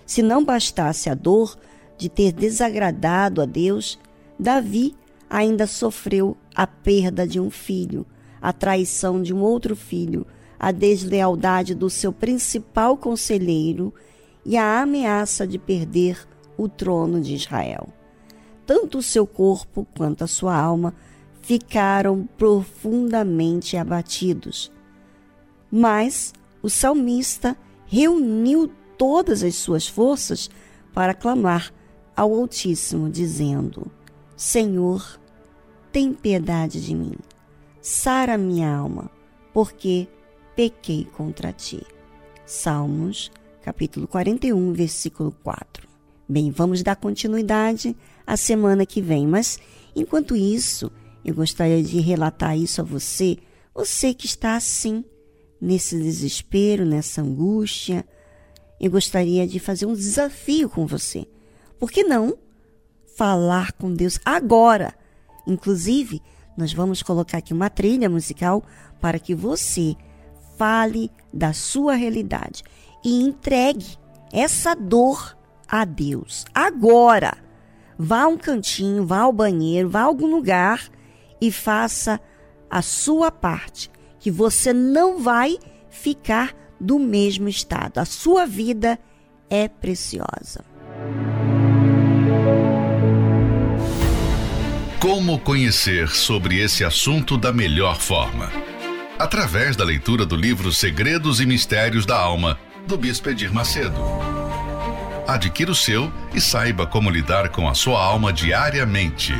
[0.05, 1.57] Se não bastasse a dor
[1.97, 3.97] de ter desagradado a Deus,
[4.37, 4.95] Davi
[5.29, 8.05] ainda sofreu a perda de um filho,
[8.41, 10.25] a traição de um outro filho,
[10.59, 13.93] a deslealdade do seu principal conselheiro
[14.45, 16.27] e a ameaça de perder
[16.57, 17.89] o trono de Israel.
[18.65, 20.93] Tanto o seu corpo quanto a sua alma
[21.47, 24.69] ficaram profundamente abatidos.
[25.71, 30.49] Mas o salmista reuniu todas as suas forças
[30.93, 31.73] para clamar
[32.13, 33.89] ao Altíssimo, dizendo:
[34.35, 35.17] Senhor,
[35.89, 37.13] tem piedade de mim,
[37.79, 39.09] sara minha alma,
[39.53, 40.05] porque
[40.53, 41.81] pequei contra ti.
[42.45, 43.31] Salmos,
[43.61, 45.87] capítulo 41, versículo 4.
[46.27, 47.95] Bem, vamos dar continuidade
[48.25, 49.57] a semana que vem, mas
[49.95, 50.91] enquanto isso,
[51.27, 53.37] eu gostaria de relatar isso a você,
[53.75, 55.03] você que está assim,
[55.59, 58.07] nesse desespero, nessa angústia.
[58.79, 61.27] Eu gostaria de fazer um desafio com você.
[61.77, 62.37] Por que não
[63.17, 64.95] falar com Deus agora?
[65.45, 66.21] Inclusive,
[66.55, 68.63] nós vamos colocar aqui uma trilha musical
[69.01, 69.97] para que você
[70.57, 72.63] fale da sua realidade
[73.03, 73.97] e entregue
[74.31, 77.35] essa dor a Deus agora.
[77.99, 80.89] Vá a um cantinho, vá ao banheiro, vá a algum lugar
[81.41, 82.19] e faça
[82.69, 85.57] a sua parte, que você não vai
[85.89, 87.99] ficar do mesmo estado.
[87.99, 88.99] A sua vida
[89.49, 90.63] é preciosa.
[94.99, 98.51] Como conhecer sobre esse assunto da melhor forma?
[99.17, 103.97] Através da leitura do livro Segredos e Mistérios da Alma, do Bispo Edir Macedo.
[105.27, 109.33] Adquira o seu e saiba como lidar com a sua alma diariamente.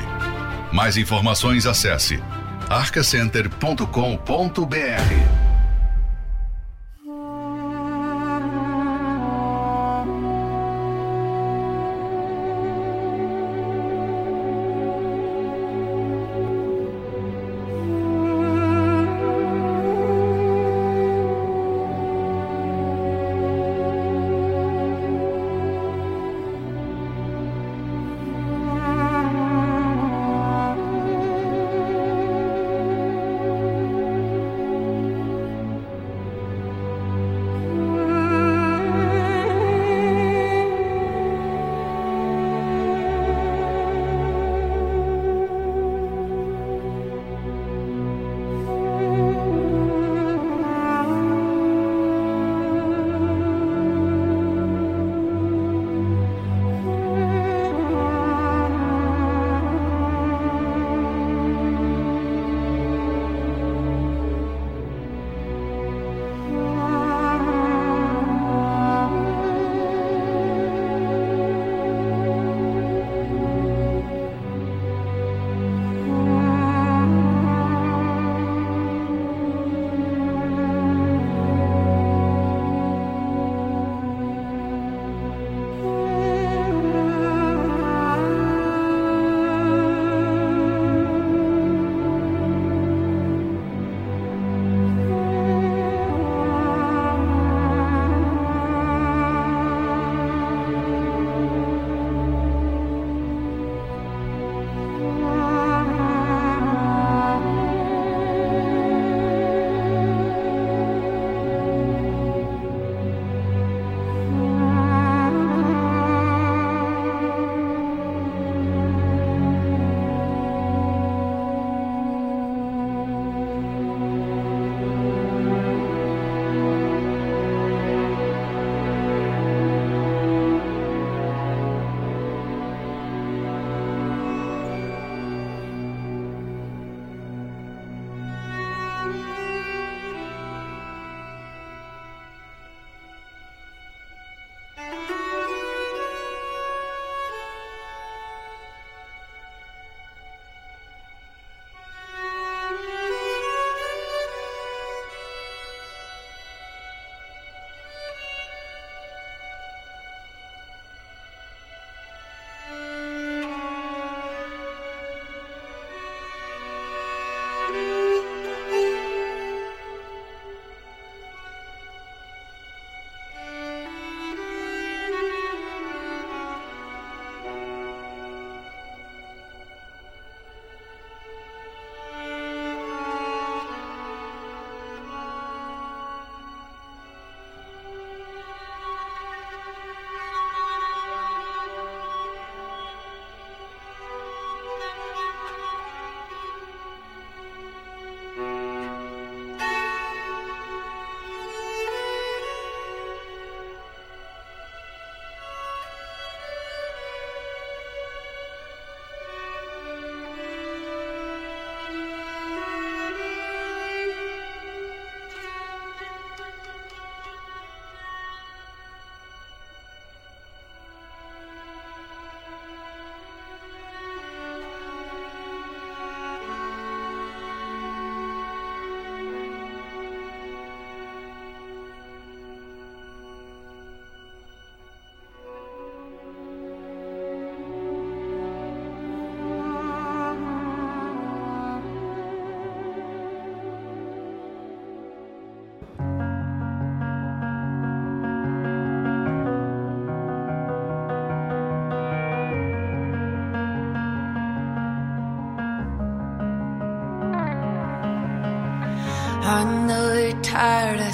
[0.71, 2.21] Mais informações acesse
[2.69, 5.46] arcacenter.com.br.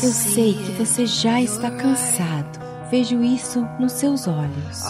[0.02, 2.60] Eu sei que você já está cansado.
[2.90, 4.84] Vejo isso nos seus olhos.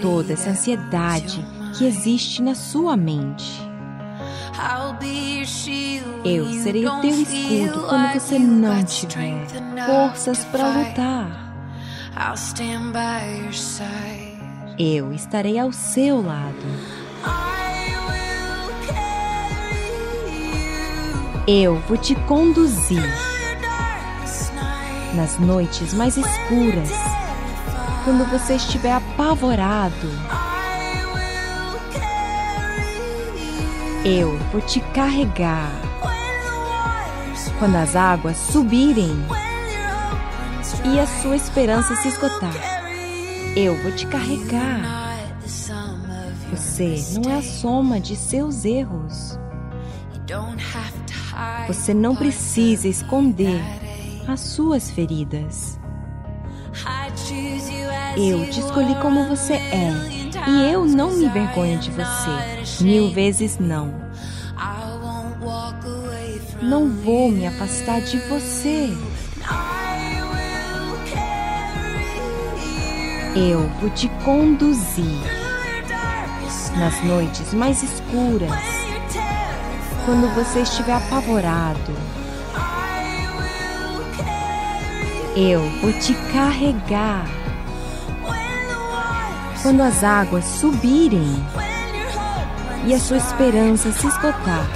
[0.00, 1.44] Toda essa ansiedade
[1.76, 3.60] que existe na sua mente.
[6.24, 9.46] Eu serei o teu escudo quando você não tiver
[9.86, 11.46] forças para lutar.
[14.78, 16.56] Eu estarei ao seu lado.
[21.48, 23.08] Eu vou te conduzir
[25.14, 26.90] nas noites mais escuras,
[28.04, 30.08] quando você estiver apavorado.
[34.04, 35.70] Eu vou te carregar
[37.60, 39.16] quando as águas subirem
[40.84, 42.54] e a sua esperança se esgotar.
[43.54, 44.80] Eu vou te carregar.
[46.50, 49.25] Você não é a soma de seus erros.
[51.66, 53.60] Você não precisa esconder
[54.28, 55.78] as suas feridas.
[58.16, 59.92] Eu te escolhi como você é.
[60.48, 62.84] E eu não me envergonho de você.
[62.84, 63.94] Mil vezes não.
[66.62, 68.90] Não vou me afastar de você.
[73.34, 75.04] Eu vou te conduzir
[76.78, 78.50] nas noites mais escuras,
[80.06, 81.92] quando você estiver apavorado.
[85.34, 87.26] Eu vou te carregar
[89.60, 91.44] quando as águas subirem
[92.86, 94.66] e a sua esperança se esgotar.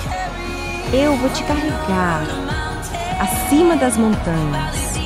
[0.92, 2.22] Eu vou te carregar
[3.20, 4.98] acima das montanhas,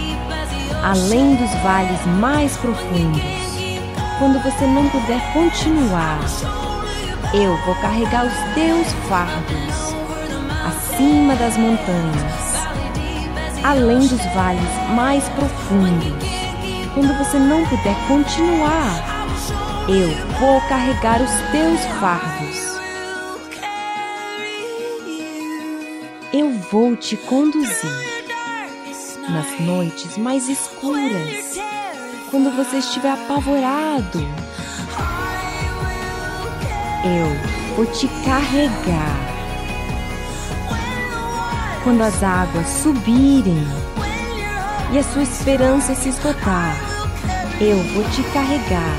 [0.82, 3.22] além dos vales mais profundos.
[4.18, 6.18] Quando você não puder continuar,
[7.34, 9.63] eu vou carregar os teus fardos
[10.94, 12.54] acima das montanhas,
[13.64, 14.62] além dos vales
[14.94, 16.28] mais profundos.
[16.94, 19.26] Quando você não puder continuar,
[19.88, 20.08] eu
[20.38, 22.74] vou carregar os teus fardos.
[26.32, 28.24] Eu vou te conduzir
[29.28, 31.58] nas noites mais escuras,
[32.30, 34.20] quando você estiver apavorado.
[37.04, 39.33] Eu vou te carregar
[41.84, 43.62] quando as águas subirem
[44.90, 46.74] e a sua esperança se esgotar.
[47.60, 48.96] Eu vou te carregar.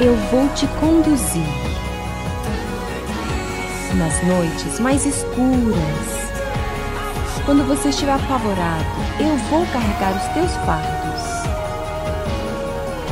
[0.00, 1.42] Eu vou te conduzir
[3.96, 6.24] nas noites mais escuras.
[7.44, 8.86] Quando você estiver apavorado,
[9.18, 10.94] eu vou carregar os teus fardos.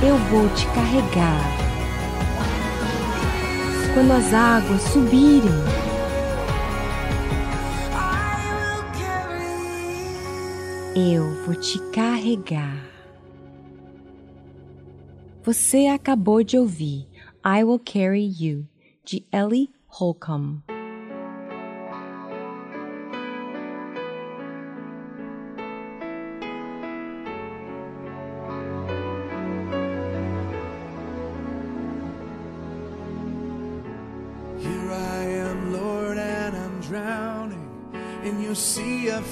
[0.01, 1.62] Eu vou te carregar.
[3.94, 5.71] Quando as águas subirem,
[10.94, 12.86] eu vou te carregar.
[15.43, 17.09] Você acabou de ouvir
[17.44, 18.66] I Will Carry You,
[19.02, 20.62] de Ellie Holcomb.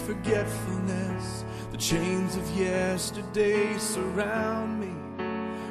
[0.06, 1.44] Forgetfulness.
[1.80, 4.92] Chains of yesterday surround me.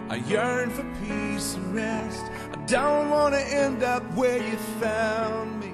[0.09, 2.23] I yearn for peace and rest.
[2.51, 5.71] I don't want to end up where you found me.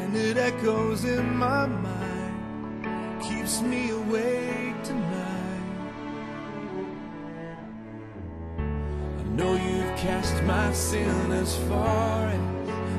[0.00, 5.62] And it echoes in my mind, keeps me awake tonight.
[8.58, 12.40] I know you've cast my sin as far as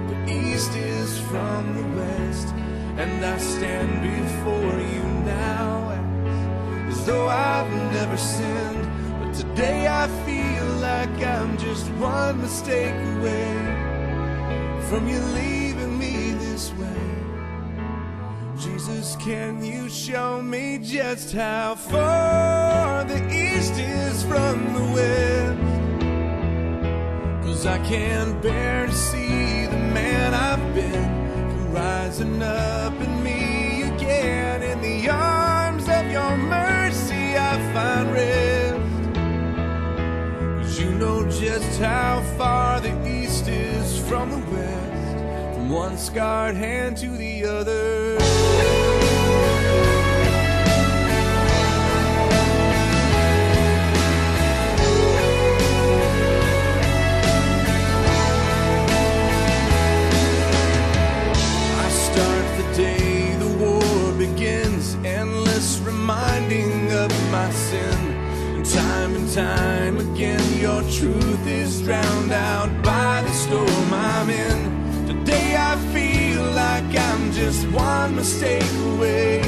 [0.09, 2.47] the east is from the west,
[2.97, 5.78] and I stand before you now
[7.09, 8.85] though I've never sinned.
[9.19, 13.51] But today I feel like I'm just one mistake away
[14.87, 17.05] from you leaving me this way.
[18.57, 25.59] Jesus, can you show me just how far the east is from the west?
[27.43, 34.61] Cause I can't bear to see the man I've been rising up in me again.
[34.61, 35.58] In the arms
[35.91, 39.15] of your mercy, I find rest.
[40.61, 46.55] Cause you know just how far the east is from the west, from one scarred
[46.55, 48.17] hand to the other.
[61.81, 62.68] I start the
[69.39, 70.45] time again.
[70.59, 74.59] Your truth is drowned out by the storm I'm in.
[75.07, 79.41] Today I feel like I'm just one mistake away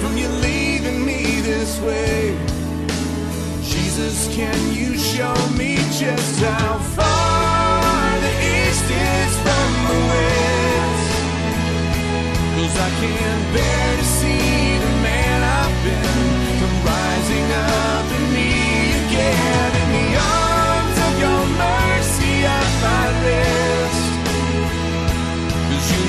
[0.00, 2.36] from you leaving me this way.
[3.72, 11.10] Jesus, can you show me just how far the east is from the west?
[12.56, 16.24] Cause I can't bear to see the man I've been
[16.58, 17.94] from rising up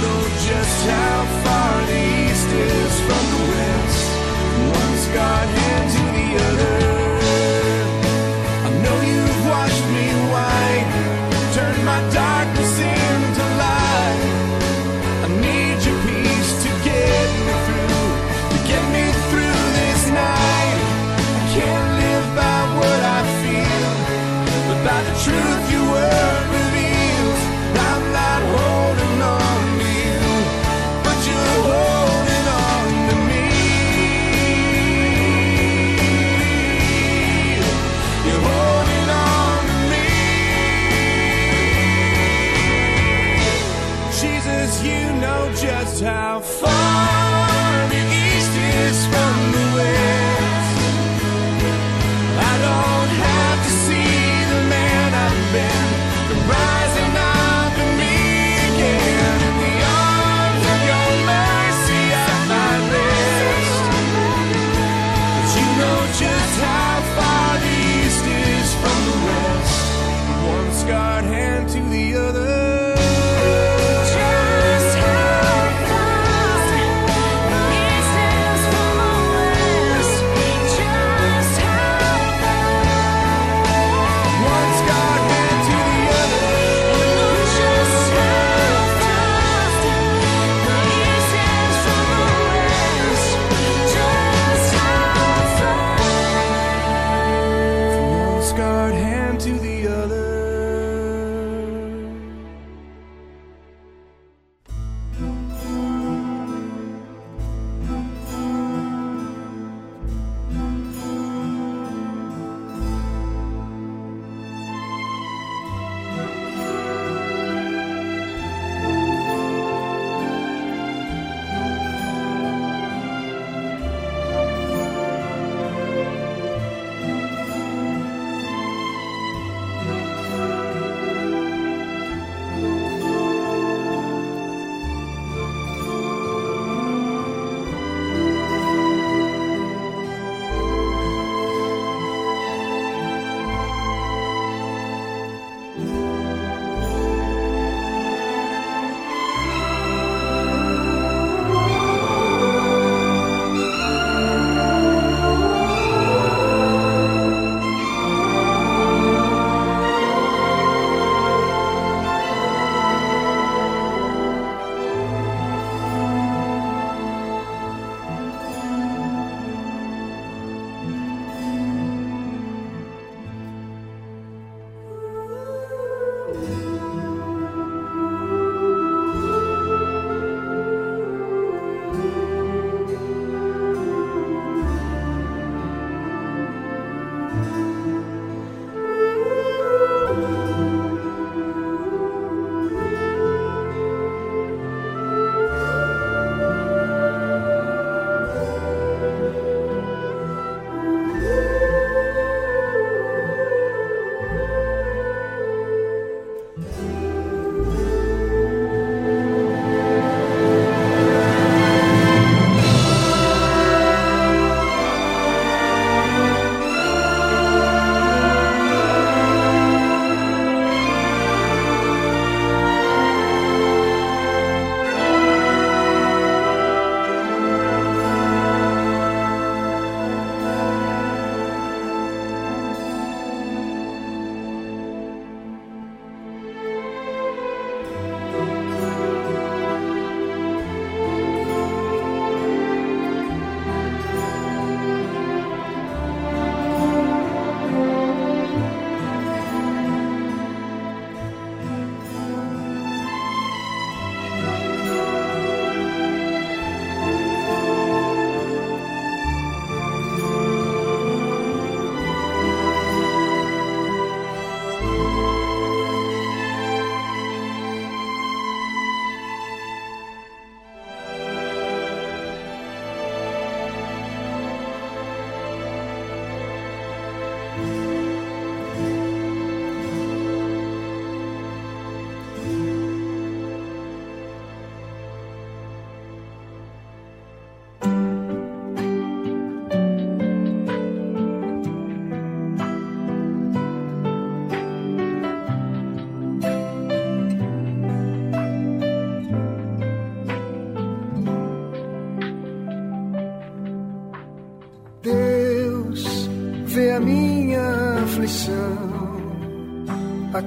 [0.06, 4.08] know just how far the east is from the west.
[4.80, 6.85] One's got hands in the other.
[46.02, 47.25] how far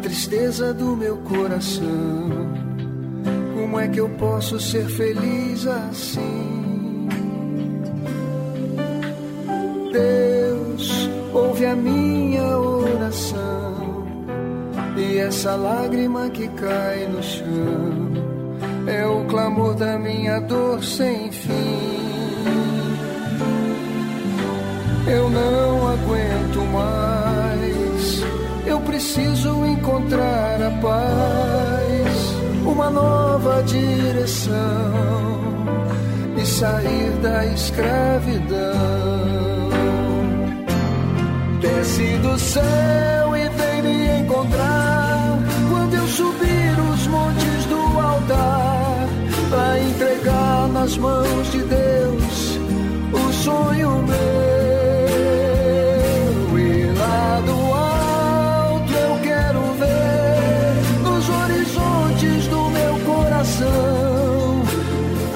[0.08, 2.48] tristeza do meu coração.
[3.54, 7.08] Como é que eu posso ser feliz assim?
[9.92, 14.06] Deus, ouve a minha oração.
[14.96, 18.08] E essa lágrima que cai no chão
[18.86, 21.98] é o clamor da minha dor sem fim.
[25.06, 27.17] Eu não aguento mais.
[28.88, 32.34] Preciso encontrar a paz,
[32.64, 34.54] uma nova direção
[36.34, 38.48] e sair da escravidão.
[41.60, 45.38] Desce do céu e vem me encontrar
[45.68, 49.06] quando eu subir os montes do altar
[49.50, 52.58] para entregar nas mãos de Deus
[53.12, 54.67] o sonho meu.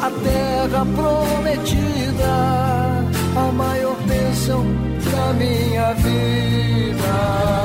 [0.01, 2.35] A terra prometida,
[3.37, 4.65] a maior bênção
[5.11, 7.62] da minha vida.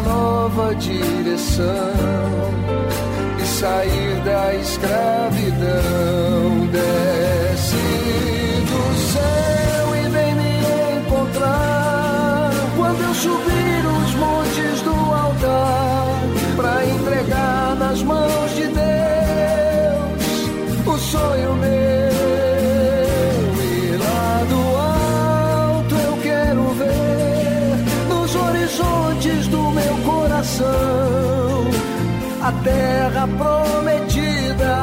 [0.00, 1.64] Nova direção
[3.40, 5.68] e sair da escravidão.
[6.72, 7.76] Desce
[8.68, 14.37] do céu e vem me encontrar quando eu subir os montes
[32.48, 34.76] a terra prometida,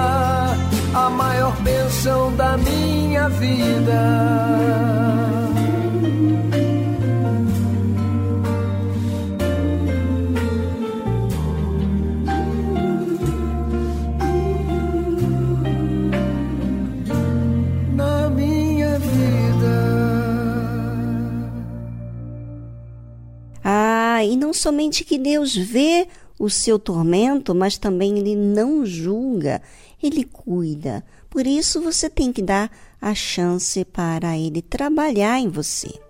[0.93, 4.35] a maior bênção da minha vida.
[23.63, 26.07] Ah, e não somente que Deus vê
[26.37, 29.61] o seu tormento, mas também ele não julga,
[30.01, 31.03] ele cuida.
[31.29, 32.71] Por isso você tem que dar
[33.01, 36.04] a chance para ele trabalhar em você.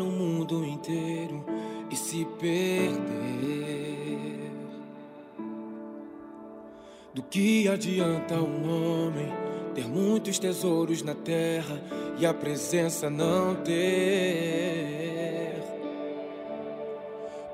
[0.00, 1.44] O mundo inteiro
[1.90, 2.96] e se perder?
[7.14, 9.32] Do que adianta um homem
[9.74, 11.80] ter muitos tesouros na terra
[12.18, 14.16] e a presença não ter?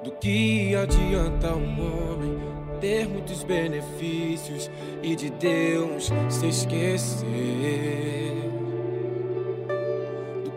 [0.03, 2.41] Do que adianta um homem
[2.81, 4.69] ter muitos benefícios
[5.01, 8.42] e de Deus se esquecer?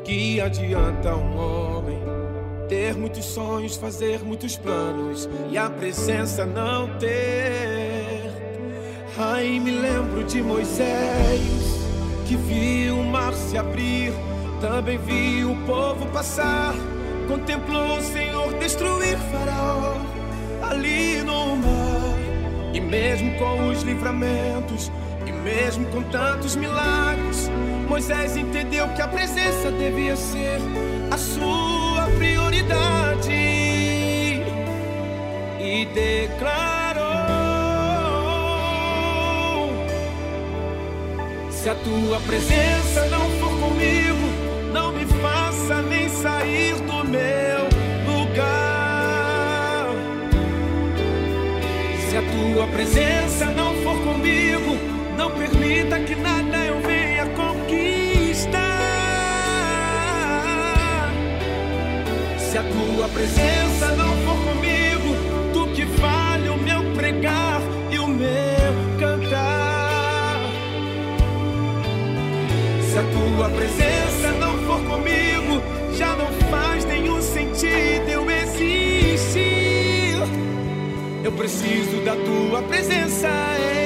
[0.06, 2.00] Que adianta um homem
[2.70, 8.32] ter muitos sonhos, fazer muitos planos e a presença não ter?
[9.18, 11.42] Ai, me lembro de Moisés
[12.28, 14.14] que viu o mar se abrir,
[14.62, 16.76] também viu o povo passar,
[17.28, 19.96] contemplou o Senhor destruir Faraó
[20.62, 22.16] ali no mar.
[22.76, 24.92] E mesmo com os livramentos,
[25.46, 27.52] mesmo com tantos milagres,
[27.88, 30.60] Moisés entendeu que a presença devia ser
[31.12, 33.32] a sua prioridade
[35.60, 37.06] e declarou:
[41.52, 47.70] Se a tua presença não for comigo, não me faça nem sair do meu
[48.12, 49.90] lugar.
[52.10, 54.95] Se a tua presença não for comigo,
[55.76, 58.60] permita que nada eu venha conquistar.
[62.38, 65.16] Se a tua presença não for comigo,
[65.54, 67.62] tu que vale o meu pregar
[67.92, 70.40] e o meu cantar.
[72.82, 75.62] Se a tua presença não for comigo,
[75.98, 80.16] já não faz nenhum sentido eu existir.
[81.24, 83.28] Eu preciso da tua presença
[83.82, 83.85] em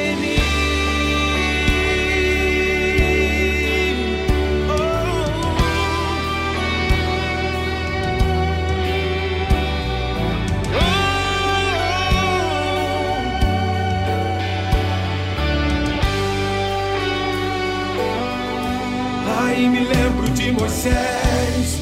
[19.59, 21.81] Ai, me lembro de Moisés,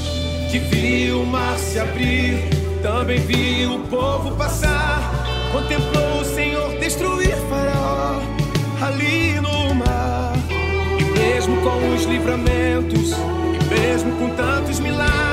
[0.49, 2.49] que viu o mar se abrir,
[2.82, 4.99] também viu o povo passar,
[5.52, 8.20] contemplou o Senhor destruir Faraó
[8.82, 10.34] ali no mar.
[10.99, 15.27] E mesmo com os livramentos, e mesmo com tantos milagres,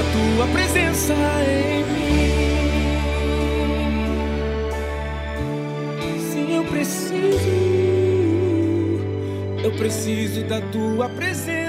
[0.00, 1.14] da tua presença
[1.44, 2.30] em mim.
[6.32, 7.50] Sim, eu preciso.
[9.62, 11.59] Eu preciso da tua presença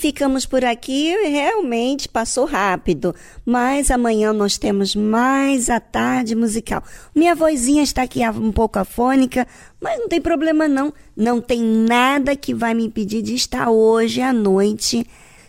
[0.00, 3.14] ficamos por aqui, realmente passou rápido.
[3.44, 6.82] Mas amanhã nós temos mais a tarde musical.
[7.14, 9.46] Minha vozinha está aqui um pouco afônica,
[9.80, 10.92] mas não tem problema não.
[11.14, 15.06] Não tem nada que vai me impedir de estar hoje à noite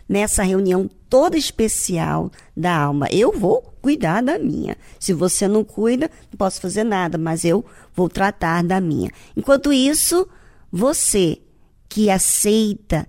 [0.08, 3.08] nessa reunião toda especial da alma.
[3.10, 4.76] Eu vou cuidar da minha.
[5.00, 7.64] Se você não cuida, não posso fazer nada, mas eu
[7.96, 9.10] vou tratar da minha.
[9.36, 10.28] Enquanto isso,
[10.70, 11.38] você
[11.88, 13.08] que aceita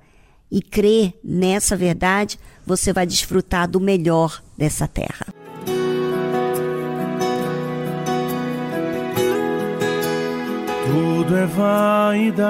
[0.52, 5.26] e crê nessa verdade, você vai desfrutar do melhor dessa terra.
[10.84, 12.42] Tudo é vaidade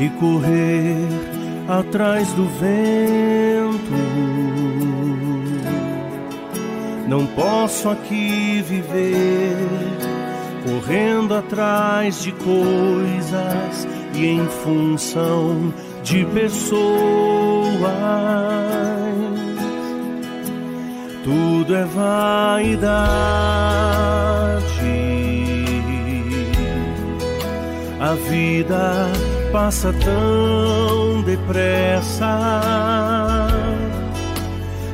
[0.00, 1.06] e correr
[1.68, 3.92] atrás do vento.
[7.06, 10.11] Não posso aqui viver
[10.64, 15.72] correndo atrás de coisas e em função
[16.02, 16.82] de pessoas.
[21.24, 23.02] Tudo é vaidade.
[28.00, 29.06] A vida
[29.52, 32.60] passa tão depressa.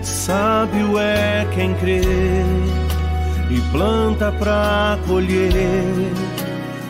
[0.03, 2.03] Sábio é quem crê
[3.51, 5.85] e planta pra colher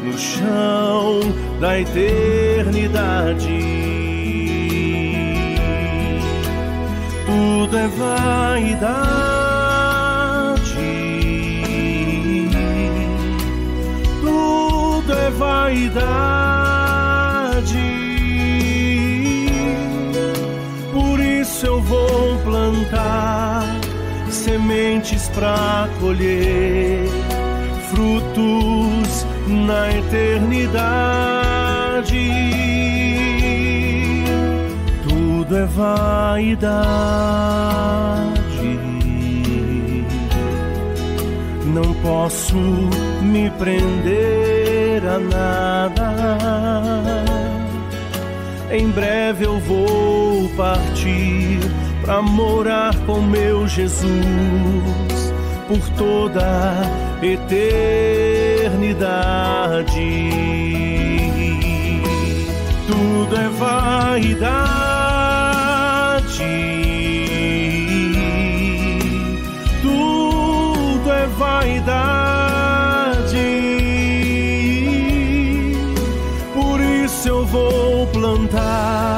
[0.02, 1.20] no chão
[1.60, 3.48] da eternidade.
[7.26, 8.98] Tudo é vaidade.
[14.20, 16.18] Tudo é vaidade.
[20.92, 23.57] Por isso eu vou plantar
[24.48, 27.06] sementes para colher
[27.90, 30.72] frutos na eternidade.
[35.06, 36.88] Tudo é vaidade.
[41.66, 42.56] Não posso
[43.20, 46.14] me prender a nada.
[48.70, 51.67] Em breve eu vou partir
[52.08, 54.00] para morar com meu Jesus
[55.68, 57.90] por toda a eternidade.
[62.86, 64.48] Tudo é vaidade.
[69.82, 71.76] Tudo é vaidade.
[76.54, 79.17] Por isso eu vou plantar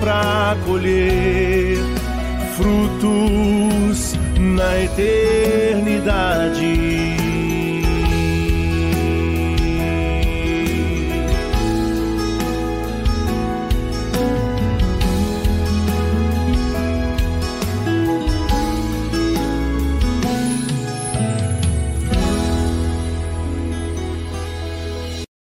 [0.00, 1.78] para colher
[2.56, 6.99] frutos na eternidade.